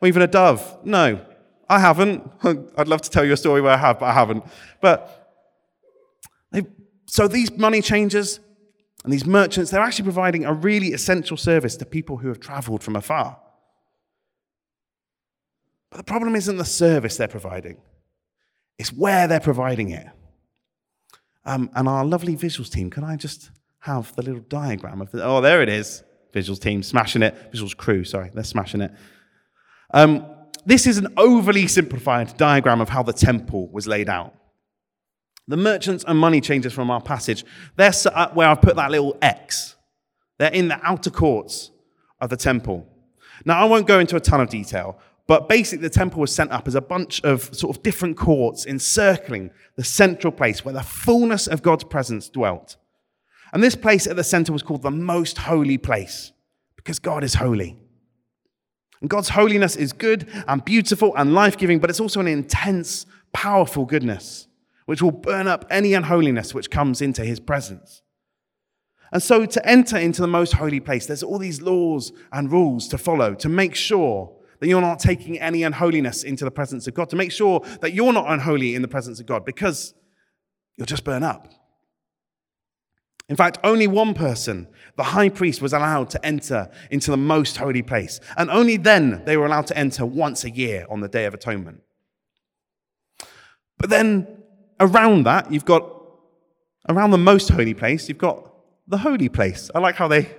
Or 0.00 0.08
even 0.08 0.22
a 0.22 0.26
dove? 0.26 0.78
No, 0.84 1.20
I 1.68 1.78
haven't. 1.78 2.30
I'd 2.76 2.88
love 2.88 3.02
to 3.02 3.10
tell 3.10 3.24
you 3.24 3.32
a 3.32 3.36
story 3.36 3.60
where 3.60 3.72
I 3.72 3.76
have, 3.76 4.00
but 4.00 4.06
I 4.06 4.12
haven't. 4.12 4.44
But 4.80 5.26
so 7.06 7.28
these 7.28 7.56
money 7.56 7.80
changers, 7.80 8.40
and 9.06 9.12
these 9.12 9.24
merchants, 9.24 9.70
they're 9.70 9.80
actually 9.80 10.02
providing 10.02 10.44
a 10.44 10.52
really 10.52 10.88
essential 10.88 11.36
service 11.36 11.76
to 11.76 11.86
people 11.86 12.16
who 12.16 12.26
have 12.26 12.40
traveled 12.40 12.82
from 12.82 12.96
afar. 12.96 13.38
But 15.92 15.98
the 15.98 16.02
problem 16.02 16.34
isn't 16.34 16.56
the 16.56 16.64
service 16.64 17.16
they're 17.16 17.28
providing, 17.28 17.76
it's 18.80 18.92
where 18.92 19.28
they're 19.28 19.38
providing 19.38 19.90
it. 19.90 20.08
Um, 21.44 21.70
and 21.76 21.86
our 21.86 22.04
lovely 22.04 22.36
visuals 22.36 22.68
team, 22.68 22.90
can 22.90 23.04
I 23.04 23.14
just 23.14 23.52
have 23.78 24.12
the 24.16 24.22
little 24.22 24.40
diagram 24.40 25.00
of 25.00 25.12
the. 25.12 25.22
Oh, 25.22 25.40
there 25.40 25.62
it 25.62 25.68
is. 25.68 26.02
Visuals 26.34 26.60
team, 26.60 26.82
smashing 26.82 27.22
it. 27.22 27.52
Visuals 27.52 27.76
crew, 27.76 28.02
sorry, 28.02 28.32
they're 28.34 28.42
smashing 28.42 28.80
it. 28.80 28.90
Um, 29.94 30.26
this 30.64 30.84
is 30.84 30.98
an 30.98 31.14
overly 31.16 31.68
simplified 31.68 32.36
diagram 32.36 32.80
of 32.80 32.88
how 32.88 33.04
the 33.04 33.12
temple 33.12 33.68
was 33.68 33.86
laid 33.86 34.08
out. 34.08 34.34
The 35.48 35.56
merchants 35.56 36.04
and 36.06 36.18
money 36.18 36.40
changers 36.40 36.72
from 36.72 36.90
our 36.90 37.00
passage, 37.00 37.44
they're 37.76 37.92
set 37.92 38.14
up 38.14 38.34
where 38.34 38.48
I've 38.48 38.60
put 38.60 38.76
that 38.76 38.90
little 38.90 39.16
X. 39.22 39.76
They're 40.38 40.50
in 40.50 40.68
the 40.68 40.80
outer 40.82 41.10
courts 41.10 41.70
of 42.20 42.30
the 42.30 42.36
temple. 42.36 42.86
Now, 43.44 43.60
I 43.60 43.64
won't 43.64 43.86
go 43.86 44.00
into 44.00 44.16
a 44.16 44.20
ton 44.20 44.40
of 44.40 44.48
detail, 44.48 44.98
but 45.28 45.48
basically, 45.48 45.82
the 45.82 45.94
temple 45.94 46.20
was 46.20 46.34
set 46.34 46.50
up 46.50 46.66
as 46.66 46.74
a 46.74 46.80
bunch 46.80 47.22
of 47.22 47.54
sort 47.54 47.76
of 47.76 47.82
different 47.82 48.16
courts 48.16 48.66
encircling 48.66 49.50
the 49.76 49.84
central 49.84 50.32
place 50.32 50.64
where 50.64 50.74
the 50.74 50.82
fullness 50.82 51.46
of 51.46 51.62
God's 51.62 51.84
presence 51.84 52.28
dwelt. 52.28 52.76
And 53.52 53.62
this 53.62 53.76
place 53.76 54.06
at 54.06 54.16
the 54.16 54.24
center 54.24 54.52
was 54.52 54.62
called 54.62 54.82
the 54.82 54.90
most 54.90 55.38
holy 55.38 55.78
place 55.78 56.32
because 56.76 56.98
God 56.98 57.22
is 57.22 57.34
holy. 57.34 57.76
And 59.00 59.10
God's 59.10 59.30
holiness 59.30 59.76
is 59.76 59.92
good 59.92 60.28
and 60.48 60.64
beautiful 60.64 61.14
and 61.16 61.34
life 61.34 61.56
giving, 61.56 61.78
but 61.78 61.90
it's 61.90 62.00
also 62.00 62.20
an 62.20 62.28
intense, 62.28 63.06
powerful 63.32 63.84
goodness 63.84 64.48
which 64.86 65.02
will 65.02 65.12
burn 65.12 65.46
up 65.46 65.64
any 65.70 65.92
unholiness 65.94 66.54
which 66.54 66.70
comes 66.70 67.02
into 67.02 67.24
his 67.24 67.38
presence. 67.38 68.02
And 69.12 69.22
so, 69.22 69.46
to 69.46 69.68
enter 69.68 69.96
into 69.96 70.20
the 70.20 70.26
most 70.26 70.54
holy 70.54 70.80
place, 70.80 71.06
there's 71.06 71.22
all 71.22 71.38
these 71.38 71.62
laws 71.62 72.12
and 72.32 72.50
rules 72.50 72.88
to 72.88 72.98
follow 72.98 73.34
to 73.34 73.48
make 73.48 73.74
sure 73.74 74.32
that 74.58 74.68
you're 74.68 74.80
not 74.80 74.98
taking 74.98 75.38
any 75.38 75.62
unholiness 75.62 76.22
into 76.22 76.44
the 76.44 76.50
presence 76.50 76.86
of 76.86 76.94
God, 76.94 77.10
to 77.10 77.16
make 77.16 77.30
sure 77.30 77.60
that 77.82 77.92
you're 77.92 78.12
not 78.12 78.30
unholy 78.30 78.74
in 78.74 78.82
the 78.82 78.88
presence 78.88 79.20
of 79.20 79.26
God, 79.26 79.44
because 79.44 79.94
you'll 80.76 80.86
just 80.86 81.04
burn 81.04 81.22
up. 81.22 81.52
In 83.28 83.36
fact, 83.36 83.58
only 83.64 83.86
one 83.86 84.14
person, 84.14 84.68
the 84.96 85.02
high 85.02 85.28
priest, 85.28 85.60
was 85.60 85.72
allowed 85.72 86.10
to 86.10 86.24
enter 86.24 86.70
into 86.90 87.10
the 87.10 87.16
most 87.16 87.56
holy 87.56 87.82
place. 87.82 88.20
And 88.36 88.48
only 88.50 88.76
then 88.76 89.22
they 89.24 89.36
were 89.36 89.46
allowed 89.46 89.66
to 89.68 89.76
enter 89.76 90.06
once 90.06 90.44
a 90.44 90.50
year 90.50 90.86
on 90.88 91.00
the 91.00 91.08
Day 91.08 91.24
of 91.24 91.34
Atonement. 91.34 91.80
But 93.78 93.90
then 93.90 94.35
around 94.80 95.24
that, 95.24 95.52
you've 95.52 95.64
got, 95.64 95.90
around 96.88 97.10
the 97.10 97.18
most 97.18 97.48
holy 97.48 97.74
place, 97.74 98.08
you've 98.08 98.18
got 98.18 98.52
the 98.86 98.98
holy 98.98 99.28
place. 99.28 99.70
I 99.74 99.78
like 99.78 99.96
how 99.96 100.08
they 100.08 100.30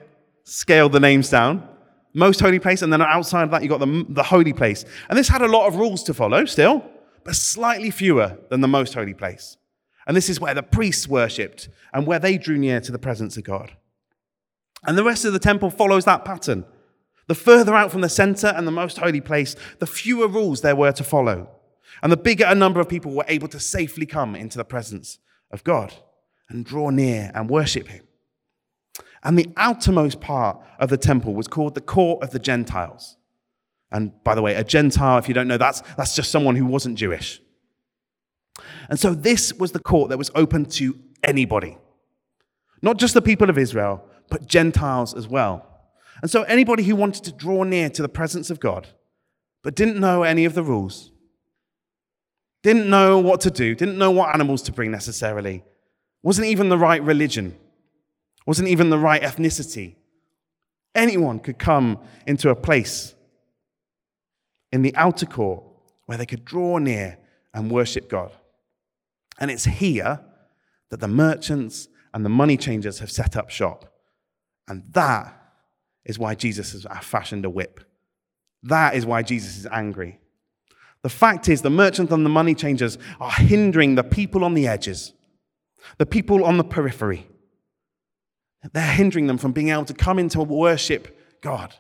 scale 0.44 0.90
the 0.90 1.00
names 1.00 1.30
down. 1.30 1.68
Most 2.14 2.40
holy 2.40 2.60
place, 2.60 2.82
and 2.82 2.92
then 2.92 3.02
outside 3.02 3.44
of 3.44 3.52
that, 3.52 3.62
you've 3.62 3.70
got 3.70 3.80
the, 3.80 4.06
the 4.10 4.24
holy 4.24 4.54
place. 4.54 4.86
And 5.10 5.18
this 5.18 5.28
had 5.28 5.42
a 5.42 5.48
lot 5.48 5.68
of 5.68 5.76
rules 5.76 6.04
to 6.04 6.14
follow 6.14 6.46
still, 6.46 6.84
but 7.24 7.36
slightly 7.36 7.92
fewer 7.92 8.38
than 8.50 8.62
the 8.62 8.68
most 8.68 8.94
holy 8.94 9.14
place. 9.14 9.58
And 10.08 10.16
this 10.16 10.30
is 10.30 10.40
where 10.40 10.54
the 10.54 10.64
priests 10.64 11.08
worshipped 11.08 11.70
and 11.94 12.08
where 12.08 12.18
they 12.18 12.38
drew 12.38 12.58
near 12.58 12.80
to 12.80 12.92
the 12.92 12.98
presence 12.98 13.38
of 13.38 13.44
God. 13.44 13.76
And 14.86 14.98
the 14.98 15.04
rest 15.04 15.26
of 15.26 15.34
the 15.34 15.40
temple 15.40 15.70
follows 15.70 16.06
that 16.06 16.24
pattern. 16.24 16.66
The 17.28 17.36
further 17.36 17.76
out 17.76 17.92
from 17.92 18.02
the 18.02 18.10
center 18.10 18.48
and 18.48 18.66
the 18.66 18.72
most 18.72 18.98
holy 18.98 19.20
place, 19.20 19.56
the 19.80 19.86
fewer 19.86 20.30
rules 20.30 20.62
there 20.62 20.78
were 20.78 20.94
to 20.94 21.04
follow. 21.04 21.50
And 22.02 22.12
the 22.12 22.18
bigger 22.18 22.46
a 22.46 22.56
number 22.56 22.80
of 22.80 22.90
people 22.90 23.12
were 23.12 23.26
able 23.28 23.48
to 23.50 23.60
safely 23.60 24.06
come 24.06 24.36
into 24.36 24.58
the 24.58 24.66
presence 24.66 25.20
of 25.52 25.64
God 25.64 25.94
and 26.50 26.66
draw 26.66 26.90
near 26.90 27.32
and 27.34 27.50
worship 27.50 27.88
Him. 27.88 28.08
And 29.24 29.38
the 29.38 29.50
outermost 29.58 30.22
part 30.22 30.62
of 30.80 30.90
the 30.90 30.98
temple 30.98 31.34
was 31.34 31.48
called 31.48 31.76
the 31.76 31.82
court 31.82 32.24
of 32.24 32.32
the 32.32 32.40
Gentiles. 32.40 33.18
And 33.92 34.12
by 34.24 34.36
the 34.36 34.42
way, 34.42 34.56
a 34.56 34.64
Gentile, 34.64 35.18
if 35.18 35.28
you 35.28 35.34
don't 35.34 35.48
know, 35.48 35.58
that's, 35.58 35.82
that's 35.96 36.16
just 36.16 36.32
someone 36.32 36.56
who 36.56 36.66
wasn't 36.66 36.98
Jewish. 36.98 37.42
And 38.90 39.00
so 39.00 39.14
this 39.14 39.54
was 39.54 39.72
the 39.72 39.80
court 39.80 40.10
that 40.10 40.18
was 40.18 40.32
open 40.36 40.66
to 40.66 40.98
anybody, 41.24 41.78
not 42.82 42.98
just 42.98 43.14
the 43.14 43.22
people 43.22 43.50
of 43.50 43.58
Israel, 43.58 44.04
but 44.30 44.48
Gentiles 44.48 45.14
as 45.14 45.28
well. 45.28 45.66
And 46.22 46.30
so 46.30 46.44
anybody 46.44 46.84
who 46.84 46.96
wanted 46.96 47.24
to 47.26 47.32
draw 47.32 47.64
near 47.64 47.90
to 47.92 48.02
the 48.02 48.10
presence 48.10 48.50
of 48.50 48.60
God, 48.60 48.88
but 49.64 49.76
didn't 49.76 50.00
know 50.00 50.24
any 50.24 50.46
of 50.46 50.54
the 50.54 50.64
rules, 50.64 51.12
didn't 52.64 52.90
know 52.90 53.20
what 53.20 53.42
to 53.42 53.52
do, 53.52 53.76
didn't 53.76 53.98
know 53.98 54.12
what 54.12 54.34
animals 54.34 54.62
to 54.64 54.72
bring 54.72 54.92
necessarily, 54.92 55.64
wasn't 56.24 56.48
even 56.48 56.70
the 56.70 56.78
right 56.78 57.02
religion, 57.04 57.56
wasn't 58.46 58.68
even 58.68 58.90
the 58.90 58.98
right 58.98 59.22
ethnicity. 59.22 59.96
Anyone 60.96 61.40
could 61.40 61.60
come 61.60 62.00
into 62.26 62.50
a 62.50 62.56
place 62.56 63.14
in 64.72 64.82
the 64.82 64.96
outer 64.96 65.26
court 65.26 65.64
where 66.06 66.18
they 66.18 66.26
could 66.26 66.44
draw 66.44 66.78
near 66.78 67.18
and 67.54 67.70
worship 67.70 68.10
God. 68.10 68.32
And 69.40 69.52
it's 69.52 69.66
here 69.66 70.20
that 70.90 71.00
the 71.00 71.08
merchants 71.08 71.88
and 72.14 72.26
the 72.26 72.30
money 72.30 72.58
changers 72.58 73.00
have 73.00 73.12
set 73.12 73.36
up 73.38 73.50
shop. 73.50 73.94
And 74.68 74.84
that 74.92 75.34
is 76.06 76.18
why 76.18 76.36
Jesus 76.36 76.72
has 76.72 76.86
fashioned 77.02 77.46
a 77.46 77.50
whip. 77.50 77.82
That 78.64 78.96
is 78.96 79.06
why 79.06 79.22
Jesus 79.22 79.58
is 79.58 79.68
angry. 79.68 80.20
The 81.08 81.14
fact 81.14 81.48
is, 81.48 81.62
the 81.62 81.70
merchants 81.70 82.12
and 82.12 82.26
the 82.26 82.30
money 82.30 82.54
changers 82.54 82.98
are 83.22 83.32
hindering 83.32 83.96
the 83.96 84.04
people 84.04 84.44
on 84.44 84.56
the 84.56 84.68
edges, 84.68 85.14
the 86.00 86.06
people 86.06 86.44
on 86.44 86.58
the 86.58 86.66
periphery. 86.66 87.30
They're 88.74 88.92
hindering 88.92 89.28
them 89.28 89.38
from 89.38 89.54
being 89.54 89.70
able 89.70 89.86
to 89.86 89.94
come 89.94 90.20
into 90.20 90.42
worship 90.42 91.18
God, 91.40 91.74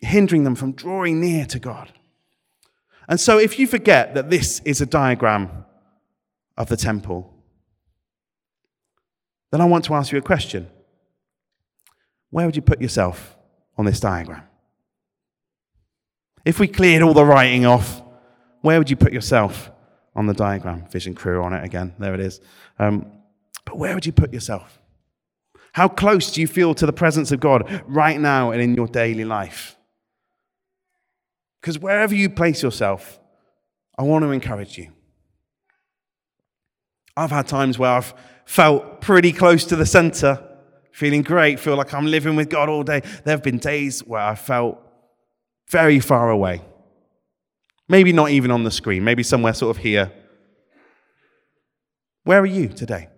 hindering 0.00 0.44
them 0.44 0.54
from 0.54 0.74
drawing 0.74 1.20
near 1.20 1.44
to 1.46 1.58
God. 1.58 1.90
And 3.08 3.18
so, 3.18 3.36
if 3.36 3.58
you 3.58 3.66
forget 3.66 4.14
that 4.14 4.30
this 4.30 4.60
is 4.60 4.80
a 4.80 4.86
diagram 4.86 5.64
of 6.56 6.68
the 6.68 6.76
temple, 6.76 7.34
then 9.50 9.60
I 9.60 9.64
want 9.64 9.86
to 9.86 9.94
ask 9.94 10.12
you 10.12 10.18
a 10.18 10.22
question. 10.22 10.68
Where 12.30 12.46
would 12.46 12.54
you 12.54 12.62
put 12.62 12.80
yourself 12.80 13.36
on 13.76 13.86
this 13.86 13.98
diagram? 13.98 14.44
If 16.44 16.60
we 16.60 16.68
cleared 16.68 17.02
all 17.02 17.12
the 17.12 17.24
writing 17.24 17.66
off, 17.66 18.02
where 18.66 18.78
would 18.78 18.90
you 18.90 18.96
put 18.96 19.12
yourself 19.12 19.70
on 20.16 20.26
the 20.26 20.34
diagram? 20.34 20.88
Vision 20.90 21.14
crew 21.14 21.40
on 21.44 21.52
it 21.52 21.64
again. 21.64 21.94
There 22.00 22.14
it 22.14 22.18
is. 22.20 22.40
Um, 22.80 23.06
but 23.64 23.78
where 23.78 23.94
would 23.94 24.04
you 24.04 24.10
put 24.12 24.32
yourself? 24.32 24.80
How 25.72 25.86
close 25.86 26.32
do 26.32 26.40
you 26.40 26.48
feel 26.48 26.74
to 26.74 26.84
the 26.84 26.92
presence 26.92 27.30
of 27.30 27.38
God 27.38 27.84
right 27.86 28.18
now 28.18 28.50
and 28.50 28.60
in 28.60 28.74
your 28.74 28.88
daily 28.88 29.24
life? 29.24 29.76
Because 31.60 31.78
wherever 31.78 32.12
you 32.12 32.28
place 32.28 32.60
yourself, 32.60 33.20
I 33.96 34.02
want 34.02 34.24
to 34.24 34.32
encourage 34.32 34.76
you. 34.76 34.88
I've 37.16 37.30
had 37.30 37.46
times 37.46 37.78
where 37.78 37.92
I've 37.92 38.14
felt 38.46 39.00
pretty 39.00 39.30
close 39.30 39.64
to 39.66 39.76
the 39.76 39.86
center, 39.86 40.44
feeling 40.90 41.22
great, 41.22 41.60
feel 41.60 41.76
like 41.76 41.94
I'm 41.94 42.06
living 42.06 42.34
with 42.34 42.50
God 42.50 42.68
all 42.68 42.82
day. 42.82 42.98
There 43.24 43.32
have 43.32 43.44
been 43.44 43.58
days 43.58 44.00
where 44.00 44.22
I 44.22 44.34
felt 44.34 44.80
very 45.70 46.00
far 46.00 46.30
away. 46.30 46.62
Maybe 47.88 48.12
not 48.12 48.30
even 48.30 48.50
on 48.50 48.64
the 48.64 48.70
screen, 48.70 49.04
maybe 49.04 49.22
somewhere 49.22 49.54
sort 49.54 49.76
of 49.76 49.82
here. 49.82 50.12
Where 52.24 52.40
are 52.40 52.46
you 52.46 52.68
today? 52.68 53.08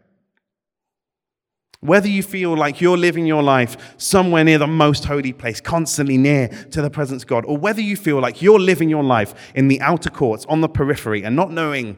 Whether 1.81 2.09
you 2.09 2.23
feel 2.23 2.57
like 2.57 2.81
you're 2.81 2.99
living 2.99 3.25
your 3.25 3.43
life 3.43 3.95
somewhere 3.99 4.45
near 4.45 4.59
the 4.59 4.67
most 4.67 5.05
holy 5.05 5.33
place, 5.33 5.61
constantly 5.61 6.17
near 6.17 6.49
to 6.73 6.83
the 6.83 6.91
presence 6.91 7.23
of 7.23 7.29
God, 7.29 7.45
or 7.47 7.57
whether 7.57 7.81
you 7.81 7.97
feel 7.97 8.21
like 8.21 8.43
you're 8.43 8.59
living 8.59 8.89
your 8.89 9.05
life 9.05 9.53
in 9.55 9.69
the 9.69 9.81
outer 9.81 10.11
courts, 10.11 10.45
on 10.47 10.61
the 10.61 10.69
periphery, 10.69 11.23
and 11.23 11.37
not 11.37 11.53
knowing 11.53 11.97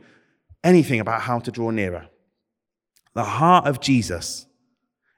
anything 0.63 1.01
about 1.01 1.23
how 1.23 1.39
to 1.39 1.51
draw 1.51 1.71
nearer, 1.71 2.09
the 3.15 3.25
heart 3.25 3.67
of 3.67 3.81
Jesus 3.81 4.47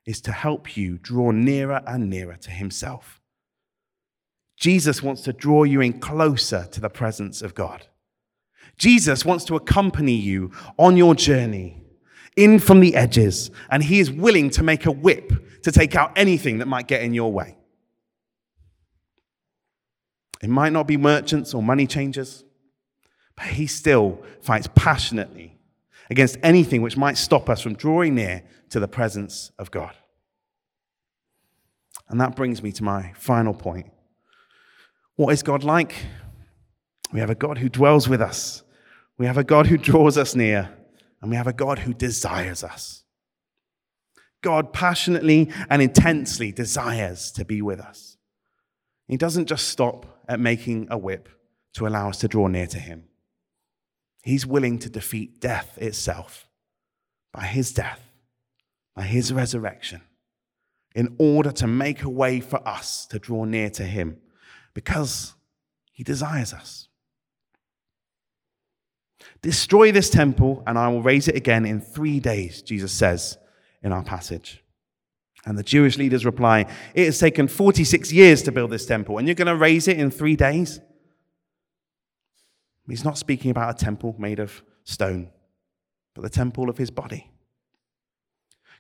is 0.07 0.21
to 0.23 0.33
help 0.33 0.77
you 0.77 0.99
draw 0.99 1.33
nearer 1.33 1.83
and 1.87 2.09
nearer 2.09 2.37
to 2.37 2.51
Himself. 2.51 3.21
Jesus 4.57 5.03
wants 5.03 5.23
to 5.23 5.33
draw 5.33 5.65
you 5.65 5.81
in 5.81 5.99
closer 6.01 6.69
to 6.73 6.81
the 6.81 6.91
presence 6.91 7.43
of 7.43 7.55
God. 7.55 7.87
Jesus 8.77 9.25
wants 9.25 9.45
to 9.45 9.57
accompany 9.57 10.15
you 10.15 10.51
on 10.79 10.97
your 10.97 11.15
journey 11.15 11.83
in 12.37 12.59
from 12.59 12.81
the 12.81 12.95
edges, 12.95 13.51
and 13.71 13.83
he 13.83 14.01
is 14.01 14.11
willing 14.11 14.51
to 14.51 14.63
make 14.63 14.87
a 14.87 14.91
whip 14.91 15.63
to 15.63 15.73
take 15.73 15.95
out 15.95 16.13
anything 16.17 16.59
that 16.59 16.67
might 16.67 16.89
get 16.89 17.03
in 17.03 17.13
your 17.13 17.33
way. 17.33 17.57
It 20.43 20.49
might 20.49 20.73
not 20.73 20.87
be 20.87 20.97
merchants 20.97 21.55
or 21.55 21.63
money 21.63 21.87
changers, 21.87 22.45
but 23.37 23.47
he 23.47 23.67
still 23.67 24.23
fights 24.41 24.69
passionately 24.75 25.59
against 26.11 26.37
anything 26.43 26.83
which 26.83 26.97
might 26.97 27.17
stop 27.17 27.49
us 27.49 27.61
from 27.61 27.75
drawing 27.75 28.15
near 28.15 28.43
to 28.71 28.81
the 28.81 28.89
presence 28.89 29.53
of 29.59 29.71
God. 29.71 29.95
And 32.09 32.21
that 32.21 32.35
brings 32.35 32.63
me 32.63 32.73
to 32.73 32.85
my 32.85 33.13
final 33.17 33.55
point. 33.55 33.91
What 35.17 35.33
is 35.33 35.43
God 35.43 35.63
like? 35.65 35.95
We 37.13 37.21
have 37.21 37.31
a 37.31 37.35
God 37.35 37.59
who 37.59 37.69
dwells 37.69 38.09
with 38.09 38.23
us. 38.23 38.63
We 39.19 39.27
have 39.27 39.39
a 39.39 39.45
God 39.45 39.67
who 39.67 39.77
draws 39.77 40.17
us 40.17 40.35
near 40.35 40.71
and 41.21 41.31
we 41.31 41.37
have 41.37 41.47
a 41.47 41.53
God 41.53 41.81
who 41.81 41.95
desires 41.95 42.65
us. 42.65 43.05
God 44.43 44.73
passionately 44.73 45.51
and 45.71 45.81
intensely 45.81 46.51
desires 46.51 47.31
to 47.33 47.45
be 47.45 47.63
with 47.63 47.81
us. 47.81 48.17
He 49.07 49.17
doesn't 49.17 49.47
just 49.47 49.69
stop 49.69 50.25
at 50.29 50.41
making 50.41 50.89
a 50.91 50.99
whip 50.99 51.29
to 51.75 51.87
allow 51.87 52.09
us 52.09 52.19
to 52.19 52.29
draw 52.29 52.49
near 52.49 52.67
to 52.67 52.79
Him. 52.79 53.05
He's 54.23 54.47
willing 54.47 54.79
to 54.81 54.91
defeat 54.91 55.41
death 55.41 55.79
itself 55.79 56.49
by 57.33 57.45
His 57.45 57.73
death, 57.73 58.01
by 58.97 59.03
His 59.03 59.33
resurrection, 59.33 60.03
in 60.95 61.15
order 61.19 61.53
to 61.53 61.67
make 61.67 62.03
a 62.03 62.11
way 62.11 62.41
for 62.41 62.67
us 62.67 63.07
to 63.07 63.19
draw 63.19 63.45
near 63.45 63.71
to 63.71 63.85
Him 63.85 64.19
because 64.75 65.35
He 65.93 66.03
desires 66.03 66.53
us. 66.53 66.89
Destroy 69.41 69.91
this 69.91 70.09
temple, 70.09 70.63
and 70.67 70.79
I 70.79 70.89
will 70.89 71.03
raise 71.03 71.29
it 71.29 71.37
again 71.37 71.65
in 71.65 71.81
three 71.81 72.21
days, 72.21 72.63
Jesus 72.63 72.93
says 72.93 73.39
in 73.83 73.93
our 73.93 74.05
passage. 74.05 74.63
And 75.45 75.59
the 75.59 75.65
Jewish 75.65 75.99
leaders 75.99 76.25
reply, 76.25 76.67
It 76.95 77.07
has 77.07 77.19
taken 77.19 77.49
46 77.49 78.13
years 78.13 78.43
to 78.43 78.53
build 78.53 78.71
this 78.71 78.87
temple, 78.87 79.19
and 79.19 79.27
you're 79.27 79.35
going 79.35 79.47
to 79.47 79.57
raise 79.57 79.89
it 79.89 79.99
in 79.99 80.11
three 80.11 80.37
days? 80.37 80.81
He's 82.89 83.05
not 83.05 83.19
speaking 83.19 83.51
about 83.51 83.81
a 83.81 83.85
temple 83.85 84.15
made 84.19 84.39
of 84.39 84.63
stone, 84.85 85.31
but 86.15 86.23
the 86.23 86.31
temple 86.31 86.69
of 86.69 86.79
his 86.79 86.91
body. 86.91 87.31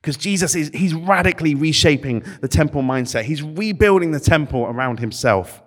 Because 0.00 0.16
Jesus 0.16 0.57
is 0.57 0.70
he's 0.74 0.94
radically 0.94 1.55
reshaping 1.55 2.24
the 2.40 2.48
temple 2.48 2.83
mindset. 2.83 3.22
He's 3.22 3.42
rebuilding 3.42 4.11
the 4.11 4.20
temple 4.20 4.64
around 4.64 4.98
himself. 4.98 5.62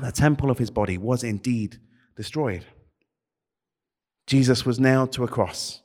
The 0.00 0.12
temple 0.12 0.50
of 0.50 0.58
his 0.58 0.70
body 0.70 0.98
was 0.98 1.24
indeed 1.24 1.78
destroyed. 2.16 2.64
Jesus 4.26 4.64
was 4.64 4.78
nailed 4.78 5.12
to 5.12 5.24
a 5.24 5.28
cross 5.28 5.82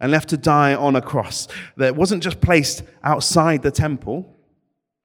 and 0.00 0.12
left 0.12 0.28
to 0.30 0.36
die 0.36 0.74
on 0.74 0.96
a 0.96 1.02
cross 1.02 1.48
that 1.76 1.96
wasn't 1.96 2.22
just 2.22 2.40
placed 2.40 2.82
outside 3.02 3.62
the 3.62 3.70
temple, 3.70 4.36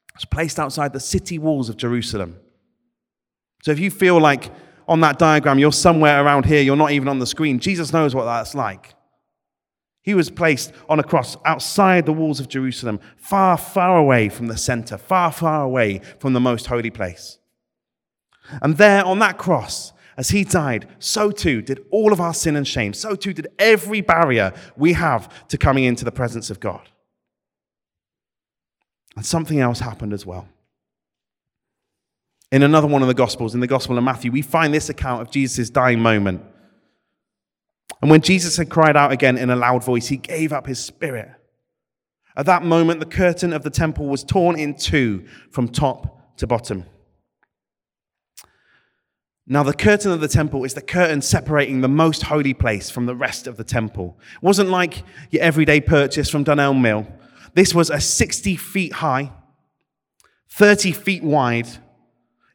it 0.10 0.18
was 0.18 0.26
placed 0.26 0.60
outside 0.60 0.94
the 0.94 1.00
city 1.00 1.38
walls 1.38 1.70
of 1.70 1.78
Jerusalem. 1.78 2.38
So 3.64 3.72
if 3.72 3.80
you 3.80 3.92
feel 3.92 4.20
like 4.20 4.52
on 4.88 5.02
that 5.02 5.20
diagram 5.20 5.60
you're 5.60 5.72
somewhere 5.72 6.24
around 6.24 6.46
here, 6.46 6.62
you're 6.62 6.76
not 6.76 6.92
even 6.92 7.08
on 7.08 7.20
the 7.20 7.26
screen, 7.26 7.60
Jesus 7.60 7.92
knows 7.92 8.14
what 8.16 8.26
that's 8.26 8.56
like. 8.56 8.94
He 10.02 10.14
was 10.14 10.30
placed 10.30 10.72
on 10.88 11.00
a 11.00 11.04
cross 11.04 11.36
outside 11.46 12.06
the 12.06 12.14
walls 12.14 12.40
of 12.40 12.48
Jerusalem, 12.48 13.00
far, 13.18 13.58
far 13.58 13.98
away 13.98 14.30
from 14.30 14.48
the 14.48 14.58
center, 14.58 14.98
far, 14.98 15.32
far 15.32 15.64
away 15.64 16.00
from 16.20 16.34
the 16.34 16.40
most 16.40 16.68
holy 16.68 16.92
place. 16.92 17.40
And 18.62 18.78
there 18.78 19.04
on 19.04 19.20
that 19.20 19.38
cross, 19.38 19.94
as 20.18 20.30
he 20.30 20.44
died, 20.44 20.88
so 21.00 21.32
too 21.32 21.62
did 21.62 21.86
all 21.92 22.14
of 22.14 22.22
our 22.22 22.34
sin 22.34 22.56
and 22.56 22.68
shame. 22.68 22.94
So 22.94 23.16
too 23.16 23.34
did 23.34 23.48
every 23.60 24.02
barrier 24.02 24.54
we 24.78 24.94
have 24.94 25.48
to 25.50 25.58
coming 25.58 25.84
into 25.84 26.06
the 26.06 26.12
presence 26.12 26.50
of 26.50 26.60
God. 26.60 26.88
And 29.16 29.26
something 29.26 29.60
else 29.60 29.80
happened 29.80 30.14
as 30.14 30.26
well. 30.26 30.48
In 32.52 32.64
another 32.64 32.88
one 32.88 33.02
of 33.02 33.08
the 33.08 33.14
Gospels, 33.14 33.54
in 33.54 33.60
the 33.60 33.68
Gospel 33.68 33.98
of 33.98 34.04
Matthew, 34.04 34.32
we 34.32 34.42
find 34.42 34.74
this 34.74 34.90
account 34.90 35.22
of 35.22 35.32
Jesus' 35.32 35.70
dying 35.70 36.00
moment. 36.00 36.42
And 38.02 38.12
when 38.12 38.22
Jesus 38.22 38.56
had 38.58 38.70
cried 38.70 38.96
out 38.96 39.12
again 39.12 39.38
in 39.38 39.50
a 39.50 39.56
loud 39.56 39.84
voice, 39.84 40.08
he 40.08 40.18
gave 40.18 40.54
up 40.54 40.68
his 40.68 40.80
spirit. 40.80 41.30
At 42.38 42.46
that 42.46 42.64
moment, 42.64 43.00
the 43.00 43.06
curtain 43.06 43.52
of 43.54 43.64
the 43.64 43.70
temple 43.70 44.08
was 44.08 44.24
torn 44.24 44.60
in 44.60 44.76
two 44.76 45.26
from 45.50 45.68
top 45.68 46.38
to 46.38 46.48
bottom. 46.48 46.86
Now, 49.48 49.62
the 49.62 49.74
curtain 49.74 50.12
of 50.12 50.22
the 50.22 50.28
temple 50.28 50.64
is 50.64 50.74
the 50.74 50.82
curtain 50.82 51.22
separating 51.22 51.82
the 51.82 51.88
most 51.88 52.24
holy 52.24 52.54
place 52.54 52.90
from 52.90 53.06
the 53.06 53.16
rest 53.16 53.46
of 53.46 53.58
the 53.58 53.64
temple. 53.64 54.18
It 54.36 54.44
wasn't 54.44 54.70
like 54.70 55.04
your 55.30 55.44
everyday 55.44 55.82
purchase 55.82 56.30
from 56.30 56.44
Dunelm 56.44 56.82
Mill. 56.82 57.06
This 57.54 57.74
was 57.74 57.92
a 57.92 58.00
60 58.00 58.56
feet 58.56 58.94
high, 58.94 59.32
30 60.50 60.94
feet 60.94 61.24
wide. 61.24 61.68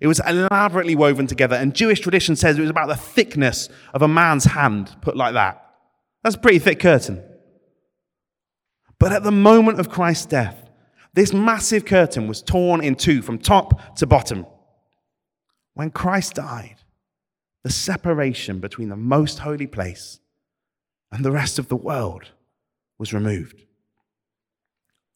It 0.00 0.08
was 0.08 0.20
elaborately 0.26 0.96
woven 0.96 1.28
together, 1.28 1.54
and 1.54 1.74
Jewish 1.74 2.00
tradition 2.00 2.34
says 2.34 2.58
it 2.58 2.62
was 2.62 2.70
about 2.70 2.88
the 2.88 2.96
thickness 2.96 3.68
of 3.94 4.02
a 4.02 4.08
man's 4.08 4.44
hand, 4.44 4.96
put 5.00 5.16
like 5.16 5.34
that. 5.34 5.64
That's 6.24 6.34
a 6.34 6.40
pretty 6.40 6.58
thick 6.58 6.80
curtain. 6.80 7.22
But 8.98 9.12
at 9.12 9.22
the 9.22 9.30
moment 9.30 9.78
of 9.78 9.90
Christ's 9.90 10.26
death, 10.26 10.68
this 11.14 11.32
massive 11.32 11.84
curtain 11.84 12.26
was 12.26 12.42
torn 12.42 12.82
in 12.82 12.96
two 12.96 13.22
from 13.22 13.38
top 13.38 13.96
to 13.96 14.06
bottom. 14.06 14.44
When 15.74 15.90
Christ 15.90 16.34
died, 16.34 16.79
the 17.62 17.70
separation 17.70 18.58
between 18.60 18.88
the 18.88 18.96
most 18.96 19.40
holy 19.40 19.66
place 19.66 20.20
and 21.12 21.24
the 21.24 21.32
rest 21.32 21.58
of 21.58 21.68
the 21.68 21.76
world 21.76 22.30
was 22.98 23.12
removed. 23.12 23.64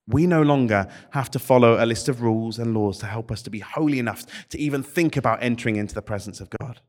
We 0.06 0.26
no 0.26 0.42
longer 0.42 0.88
have 1.12 1.30
to 1.30 1.38
follow 1.38 1.82
a 1.82 1.86
list 1.86 2.08
of 2.08 2.20
rules 2.20 2.58
and 2.58 2.74
laws 2.74 2.98
to 2.98 3.06
help 3.06 3.32
us 3.32 3.42
to 3.42 3.50
be 3.50 3.60
holy 3.60 3.98
enough 3.98 4.24
to 4.50 4.58
even 4.58 4.82
think 4.82 5.16
about 5.16 5.42
entering 5.42 5.76
into 5.76 5.94
the 5.94 6.02
presence 6.02 6.40
of 6.40 6.50
God. 6.60 6.80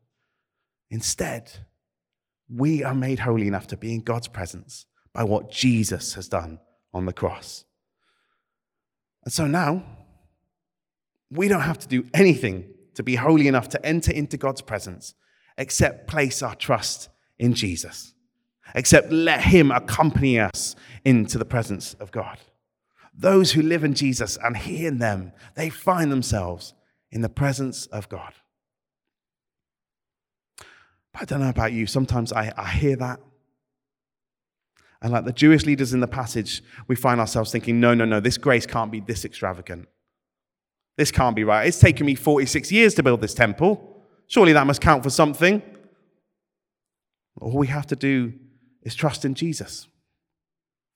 Instead, 0.90 1.52
we 2.50 2.84
are 2.84 2.94
made 2.94 3.20
holy 3.20 3.48
enough 3.48 3.68
to 3.68 3.78
be 3.78 3.94
in 3.94 4.02
God's 4.02 4.28
presence 4.28 4.86
by 5.14 5.24
what 5.24 5.50
Jesus 5.50 6.16
has 6.16 6.28
done 6.28 6.60
on 6.94 7.06
the 7.06 7.14
cross. 7.14 7.64
And 9.24 9.34
so 9.34 9.48
now, 9.48 9.84
we 11.32 11.48
don't 11.48 11.62
have 11.62 11.80
to 11.80 11.88
do 11.88 12.06
anything 12.14 12.66
to 12.96 13.04
be 13.04 13.16
holy 13.16 13.48
enough 13.48 13.70
to 13.70 13.86
enter 13.86 14.12
into 14.12 14.38
God's 14.38 14.62
presence 14.62 15.14
except 15.58 16.08
place 16.08 16.42
our 16.42 16.56
trust 16.56 17.10
in 17.38 17.54
Jesus, 17.54 18.14
except 18.74 19.12
let 19.12 19.42
Him 19.42 19.72
accompany 19.72 20.40
us 20.40 20.76
into 21.04 21.38
the 21.38 21.46
presence 21.46 21.94
of 21.96 22.12
God. 22.12 22.40
Those 23.14 23.54
who 23.54 23.62
live 23.62 23.84
in 23.84 23.94
Jesus 23.94 24.38
and 24.44 24.58
He 24.58 24.86
in 24.86 24.98
them, 24.98 25.32
they 25.56 25.70
find 25.70 26.12
themselves 26.12 26.74
in 27.12 27.22
the 27.22 27.30
presence 27.30 27.86
of 27.88 28.10
God. 28.10 28.34
But 31.14 31.22
I 31.22 31.26
don't 31.26 31.40
know 31.40 31.50
about 31.50 31.72
you, 31.72 31.88
sometimes 31.88 32.34
I, 32.34 32.52
I 32.58 32.70
hear 32.70 32.98
that. 32.98 33.20
And 35.02 35.14
like 35.14 35.26
the 35.26 35.34
Jewish 35.34 35.66
leaders 35.66 35.94
in 35.94 36.00
the 36.00 36.08
passage, 36.08 36.64
we 36.88 36.96
find 36.96 37.20
ourselves 37.20 37.52
thinking, 37.52 37.80
no, 37.80 37.94
no, 37.94 38.06
no, 38.06 38.20
this 38.20 38.38
grace 38.38 38.66
can't 38.66 38.92
be 38.92 39.00
this 39.00 39.24
extravagant. 39.24 39.88
This 40.98 41.12
can't 41.12 41.36
be 41.36 41.44
right. 41.44 41.68
It's 41.68 41.80
taken 41.80 42.06
me 42.06 42.16
46 42.16 42.72
years 42.72 42.96
to 42.96 43.04
build 43.04 43.22
this 43.22 43.34
temple. 43.34 43.95
Surely 44.28 44.54
that 44.54 44.68
must 44.68 44.82
count 44.82 45.04
for 45.04 45.10
something. 45.10 45.62
All 47.40 47.58
we 47.58 47.68
have 47.68 47.88
to 47.88 47.96
do 47.96 48.34
is 48.82 48.96
trust 48.96 49.26
in 49.26 49.34
Jesus, 49.34 49.88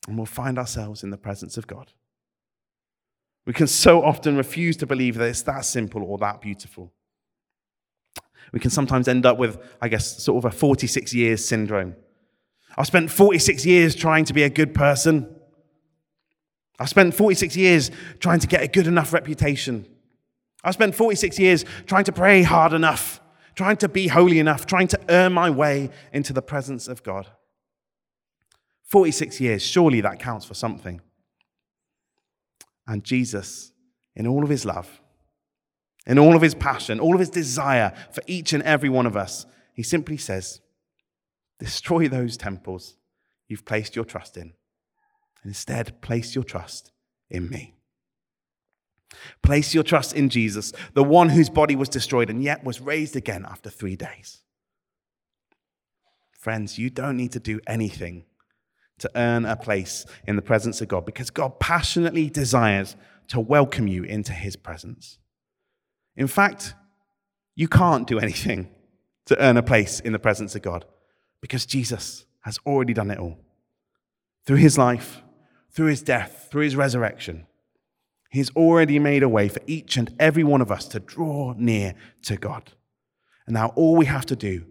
and 0.07 0.17
we'll 0.17 0.25
find 0.25 0.57
ourselves 0.57 1.03
in 1.03 1.09
the 1.09 1.17
presence 1.17 1.57
of 1.57 1.67
God. 1.67 1.91
We 3.45 3.53
can 3.53 3.67
so 3.67 4.03
often 4.03 4.37
refuse 4.37 4.77
to 4.77 4.85
believe 4.85 5.15
that 5.15 5.27
it's 5.27 5.41
that 5.43 5.65
simple 5.65 6.03
or 6.03 6.17
that 6.19 6.41
beautiful. 6.41 6.93
We 8.51 8.59
can 8.59 8.71
sometimes 8.71 9.07
end 9.07 9.25
up 9.25 9.37
with, 9.37 9.59
I 9.81 9.89
guess, 9.89 10.23
sort 10.23 10.43
of 10.43 10.51
a 10.51 10.55
46 10.55 11.13
years 11.13 11.43
syndrome. 11.45 11.95
I've 12.77 12.87
spent 12.87 13.11
46 13.11 13.65
years 13.65 13.95
trying 13.95 14.25
to 14.25 14.33
be 14.33 14.43
a 14.43 14.49
good 14.49 14.73
person. 14.73 15.35
I've 16.79 16.89
spent 16.89 17.13
46 17.13 17.57
years 17.57 17.91
trying 18.19 18.39
to 18.39 18.47
get 18.47 18.61
a 18.63 18.67
good 18.67 18.87
enough 18.87 19.13
reputation. 19.13 19.85
I've 20.63 20.73
spent 20.73 20.95
46 20.95 21.39
years 21.39 21.65
trying 21.85 22.03
to 22.05 22.11
pray 22.11 22.43
hard 22.43 22.73
enough, 22.73 23.21
trying 23.55 23.77
to 23.77 23.89
be 23.89 24.07
holy 24.07 24.39
enough, 24.39 24.65
trying 24.65 24.87
to 24.89 24.99
earn 25.09 25.33
my 25.33 25.49
way 25.49 25.89
into 26.11 26.33
the 26.33 26.41
presence 26.41 26.87
of 26.87 27.03
God. 27.03 27.27
46 28.83 29.39
years, 29.39 29.61
surely 29.61 30.01
that 30.01 30.19
counts 30.19 30.45
for 30.45 30.53
something. 30.53 31.01
And 32.87 33.03
Jesus, 33.03 33.71
in 34.15 34.25
all 34.25 34.43
of 34.43 34.49
his 34.49 34.65
love, 34.65 35.01
in 36.07 36.17
all 36.17 36.35
of 36.35 36.41
his 36.41 36.55
passion, 36.55 36.99
all 36.99 37.13
of 37.13 37.19
his 37.19 37.29
desire 37.29 37.93
for 38.11 38.23
each 38.25 38.51
and 38.51 38.63
every 38.63 38.89
one 38.89 39.05
of 39.05 39.15
us, 39.15 39.45
he 39.73 39.83
simply 39.83 40.17
says, 40.17 40.59
Destroy 41.59 42.07
those 42.07 42.35
temples 42.35 42.95
you've 43.47 43.65
placed 43.65 43.95
your 43.95 44.05
trust 44.05 44.37
in. 44.37 44.53
And 45.43 45.51
instead, 45.51 46.01
place 46.01 46.33
your 46.33 46.43
trust 46.43 46.91
in 47.29 47.49
me. 47.49 47.78
Place 49.41 49.73
your 49.73 49.83
trust 49.83 50.13
in 50.13 50.29
Jesus, 50.29 50.71
the 50.93 51.03
one 51.03 51.29
whose 51.29 51.49
body 51.49 51.75
was 51.75 51.89
destroyed 51.89 52.29
and 52.29 52.43
yet 52.43 52.63
was 52.63 52.81
raised 52.81 53.15
again 53.15 53.45
after 53.49 53.69
three 53.69 53.95
days. 53.95 54.41
Friends, 56.31 56.77
you 56.77 56.89
don't 56.89 57.17
need 57.17 57.31
to 57.33 57.39
do 57.39 57.59
anything 57.67 58.25
to 58.99 59.09
earn 59.15 59.45
a 59.45 59.55
place 59.55 60.05
in 60.27 60.35
the 60.35 60.41
presence 60.41 60.81
of 60.81 60.87
God 60.87 61.05
because 61.05 61.29
God 61.29 61.59
passionately 61.59 62.29
desires 62.29 62.95
to 63.29 63.39
welcome 63.39 63.87
you 63.87 64.03
into 64.03 64.31
his 64.31 64.55
presence. 64.55 65.19
In 66.15 66.27
fact, 66.27 66.75
you 67.55 67.67
can't 67.67 68.07
do 68.07 68.19
anything 68.19 68.69
to 69.25 69.39
earn 69.41 69.57
a 69.57 69.63
place 69.63 69.99
in 69.99 70.13
the 70.13 70.19
presence 70.19 70.55
of 70.55 70.61
God 70.61 70.85
because 71.41 71.65
Jesus 71.65 72.25
has 72.41 72.59
already 72.65 72.93
done 72.93 73.11
it 73.11 73.19
all. 73.19 73.37
Through 74.45 74.57
his 74.57 74.77
life, 74.77 75.21
through 75.71 75.87
his 75.87 76.01
death, 76.01 76.47
through 76.49 76.63
his 76.63 76.75
resurrection, 76.75 77.45
he's 78.29 78.49
already 78.55 78.99
made 78.99 79.23
a 79.23 79.29
way 79.29 79.49
for 79.49 79.61
each 79.67 79.97
and 79.97 80.13
every 80.19 80.43
one 80.43 80.61
of 80.61 80.71
us 80.71 80.87
to 80.89 80.99
draw 80.99 81.53
near 81.57 81.95
to 82.23 82.37
God. 82.37 82.71
And 83.45 83.55
now 83.55 83.67
all 83.75 83.95
we 83.95 84.05
have 84.05 84.25
to 84.27 84.35
do 84.35 84.65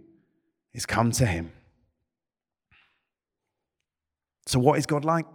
is 0.72 0.86
come 0.86 1.10
to 1.12 1.26
him. 1.26 1.52
So, 4.46 4.58
what 4.58 4.78
is 4.78 4.86
God 4.86 5.04
like? 5.04 5.26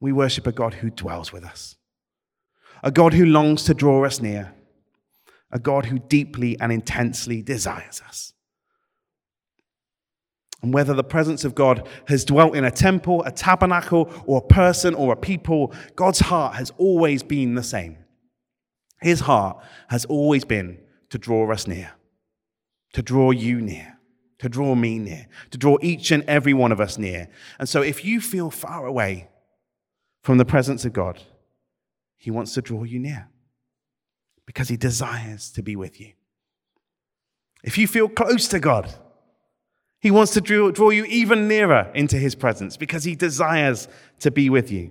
We 0.00 0.12
worship 0.12 0.46
a 0.46 0.52
God 0.52 0.74
who 0.74 0.88
dwells 0.90 1.32
with 1.32 1.44
us, 1.44 1.76
a 2.82 2.90
God 2.90 3.12
who 3.12 3.26
longs 3.26 3.64
to 3.64 3.74
draw 3.74 4.04
us 4.04 4.20
near, 4.20 4.54
a 5.50 5.58
God 5.58 5.86
who 5.86 5.98
deeply 5.98 6.58
and 6.58 6.72
intensely 6.72 7.42
desires 7.42 8.00
us. 8.06 8.32
And 10.62 10.74
whether 10.74 10.92
the 10.92 11.04
presence 11.04 11.44
of 11.44 11.54
God 11.54 11.88
has 12.06 12.24
dwelt 12.24 12.54
in 12.54 12.64
a 12.64 12.70
temple, 12.70 13.22
a 13.24 13.30
tabernacle, 13.30 14.12
or 14.26 14.38
a 14.38 14.54
person 14.54 14.94
or 14.94 15.12
a 15.12 15.16
people, 15.16 15.72
God's 15.96 16.20
heart 16.20 16.56
has 16.56 16.70
always 16.76 17.22
been 17.22 17.54
the 17.54 17.62
same. 17.62 17.96
His 19.00 19.20
heart 19.20 19.62
has 19.88 20.04
always 20.04 20.44
been 20.44 20.78
to 21.08 21.18
draw 21.18 21.50
us 21.50 21.66
near, 21.66 21.92
to 22.92 23.02
draw 23.02 23.30
you 23.30 23.60
near 23.60 24.00
to 24.40 24.48
draw 24.48 24.74
me 24.74 24.98
near, 24.98 25.26
to 25.50 25.58
draw 25.58 25.76
each 25.82 26.10
and 26.10 26.24
every 26.24 26.54
one 26.54 26.72
of 26.72 26.80
us 26.80 26.96
near. 26.96 27.28
And 27.58 27.68
so 27.68 27.82
if 27.82 28.04
you 28.04 28.20
feel 28.20 28.50
far 28.50 28.86
away 28.86 29.28
from 30.22 30.38
the 30.38 30.46
presence 30.46 30.84
of 30.86 30.94
God, 30.94 31.20
He 32.16 32.30
wants 32.30 32.54
to 32.54 32.62
draw 32.62 32.84
you 32.84 32.98
near 32.98 33.28
because 34.46 34.68
He 34.68 34.78
desires 34.78 35.50
to 35.52 35.62
be 35.62 35.76
with 35.76 36.00
you. 36.00 36.12
If 37.62 37.76
you 37.76 37.86
feel 37.86 38.08
close 38.08 38.48
to 38.48 38.58
God, 38.60 38.94
He 40.00 40.10
wants 40.10 40.32
to 40.32 40.40
draw, 40.40 40.90
you 40.90 41.04
even 41.04 41.46
nearer 41.46 41.90
into 41.94 42.16
His 42.16 42.34
presence 42.34 42.76
because 42.76 43.04
He 43.04 43.14
desires 43.14 43.86
to 44.20 44.30
be 44.30 44.48
with 44.48 44.70
you. 44.70 44.90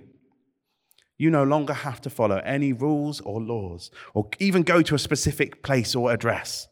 You 1.18 1.30
no 1.30 1.44
longer 1.44 1.74
have 1.74 2.00
to 2.02 2.10
follow 2.10 2.40
any 2.44 2.72
rules 2.72 3.20
or 3.20 3.42
laws 3.42 3.90
or 4.14 4.28
even 4.38 4.62
go 4.62 4.80
to 4.82 4.94
a 4.94 4.98
specific 4.98 5.62
place 5.62 5.94
or 5.94 6.12
address. 6.12 6.68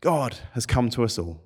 God 0.00 0.36
has 0.52 0.66
come 0.66 0.90
to 0.90 1.04
us 1.04 1.18
all 1.18 1.44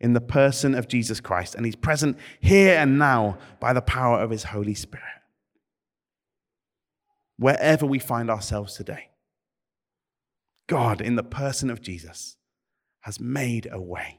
in 0.00 0.12
the 0.12 0.20
person 0.20 0.74
of 0.74 0.86
Jesus 0.86 1.20
Christ, 1.20 1.54
and 1.54 1.66
he's 1.66 1.74
present 1.74 2.18
here 2.40 2.78
and 2.78 2.98
now 2.98 3.36
by 3.58 3.72
the 3.72 3.82
power 3.82 4.20
of 4.20 4.30
his 4.30 4.44
Holy 4.44 4.74
Spirit. 4.74 5.04
Wherever 7.36 7.84
we 7.84 7.98
find 7.98 8.30
ourselves 8.30 8.74
today, 8.74 9.10
God, 10.68 11.00
in 11.00 11.16
the 11.16 11.24
person 11.24 11.68
of 11.70 11.80
Jesus, 11.80 12.36
has 13.00 13.18
made 13.18 13.68
a 13.72 13.80
way 13.80 14.17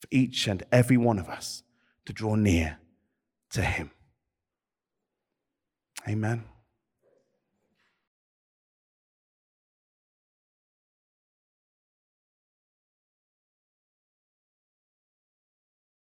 for 0.00 0.08
each 0.10 0.46
and 0.46 0.62
every 0.72 0.96
one 0.96 1.18
of 1.18 1.28
us 1.28 1.62
to 2.06 2.12
draw 2.12 2.34
near 2.34 2.78
to 3.50 3.62
him. 3.62 3.90
Amen. 6.08 6.49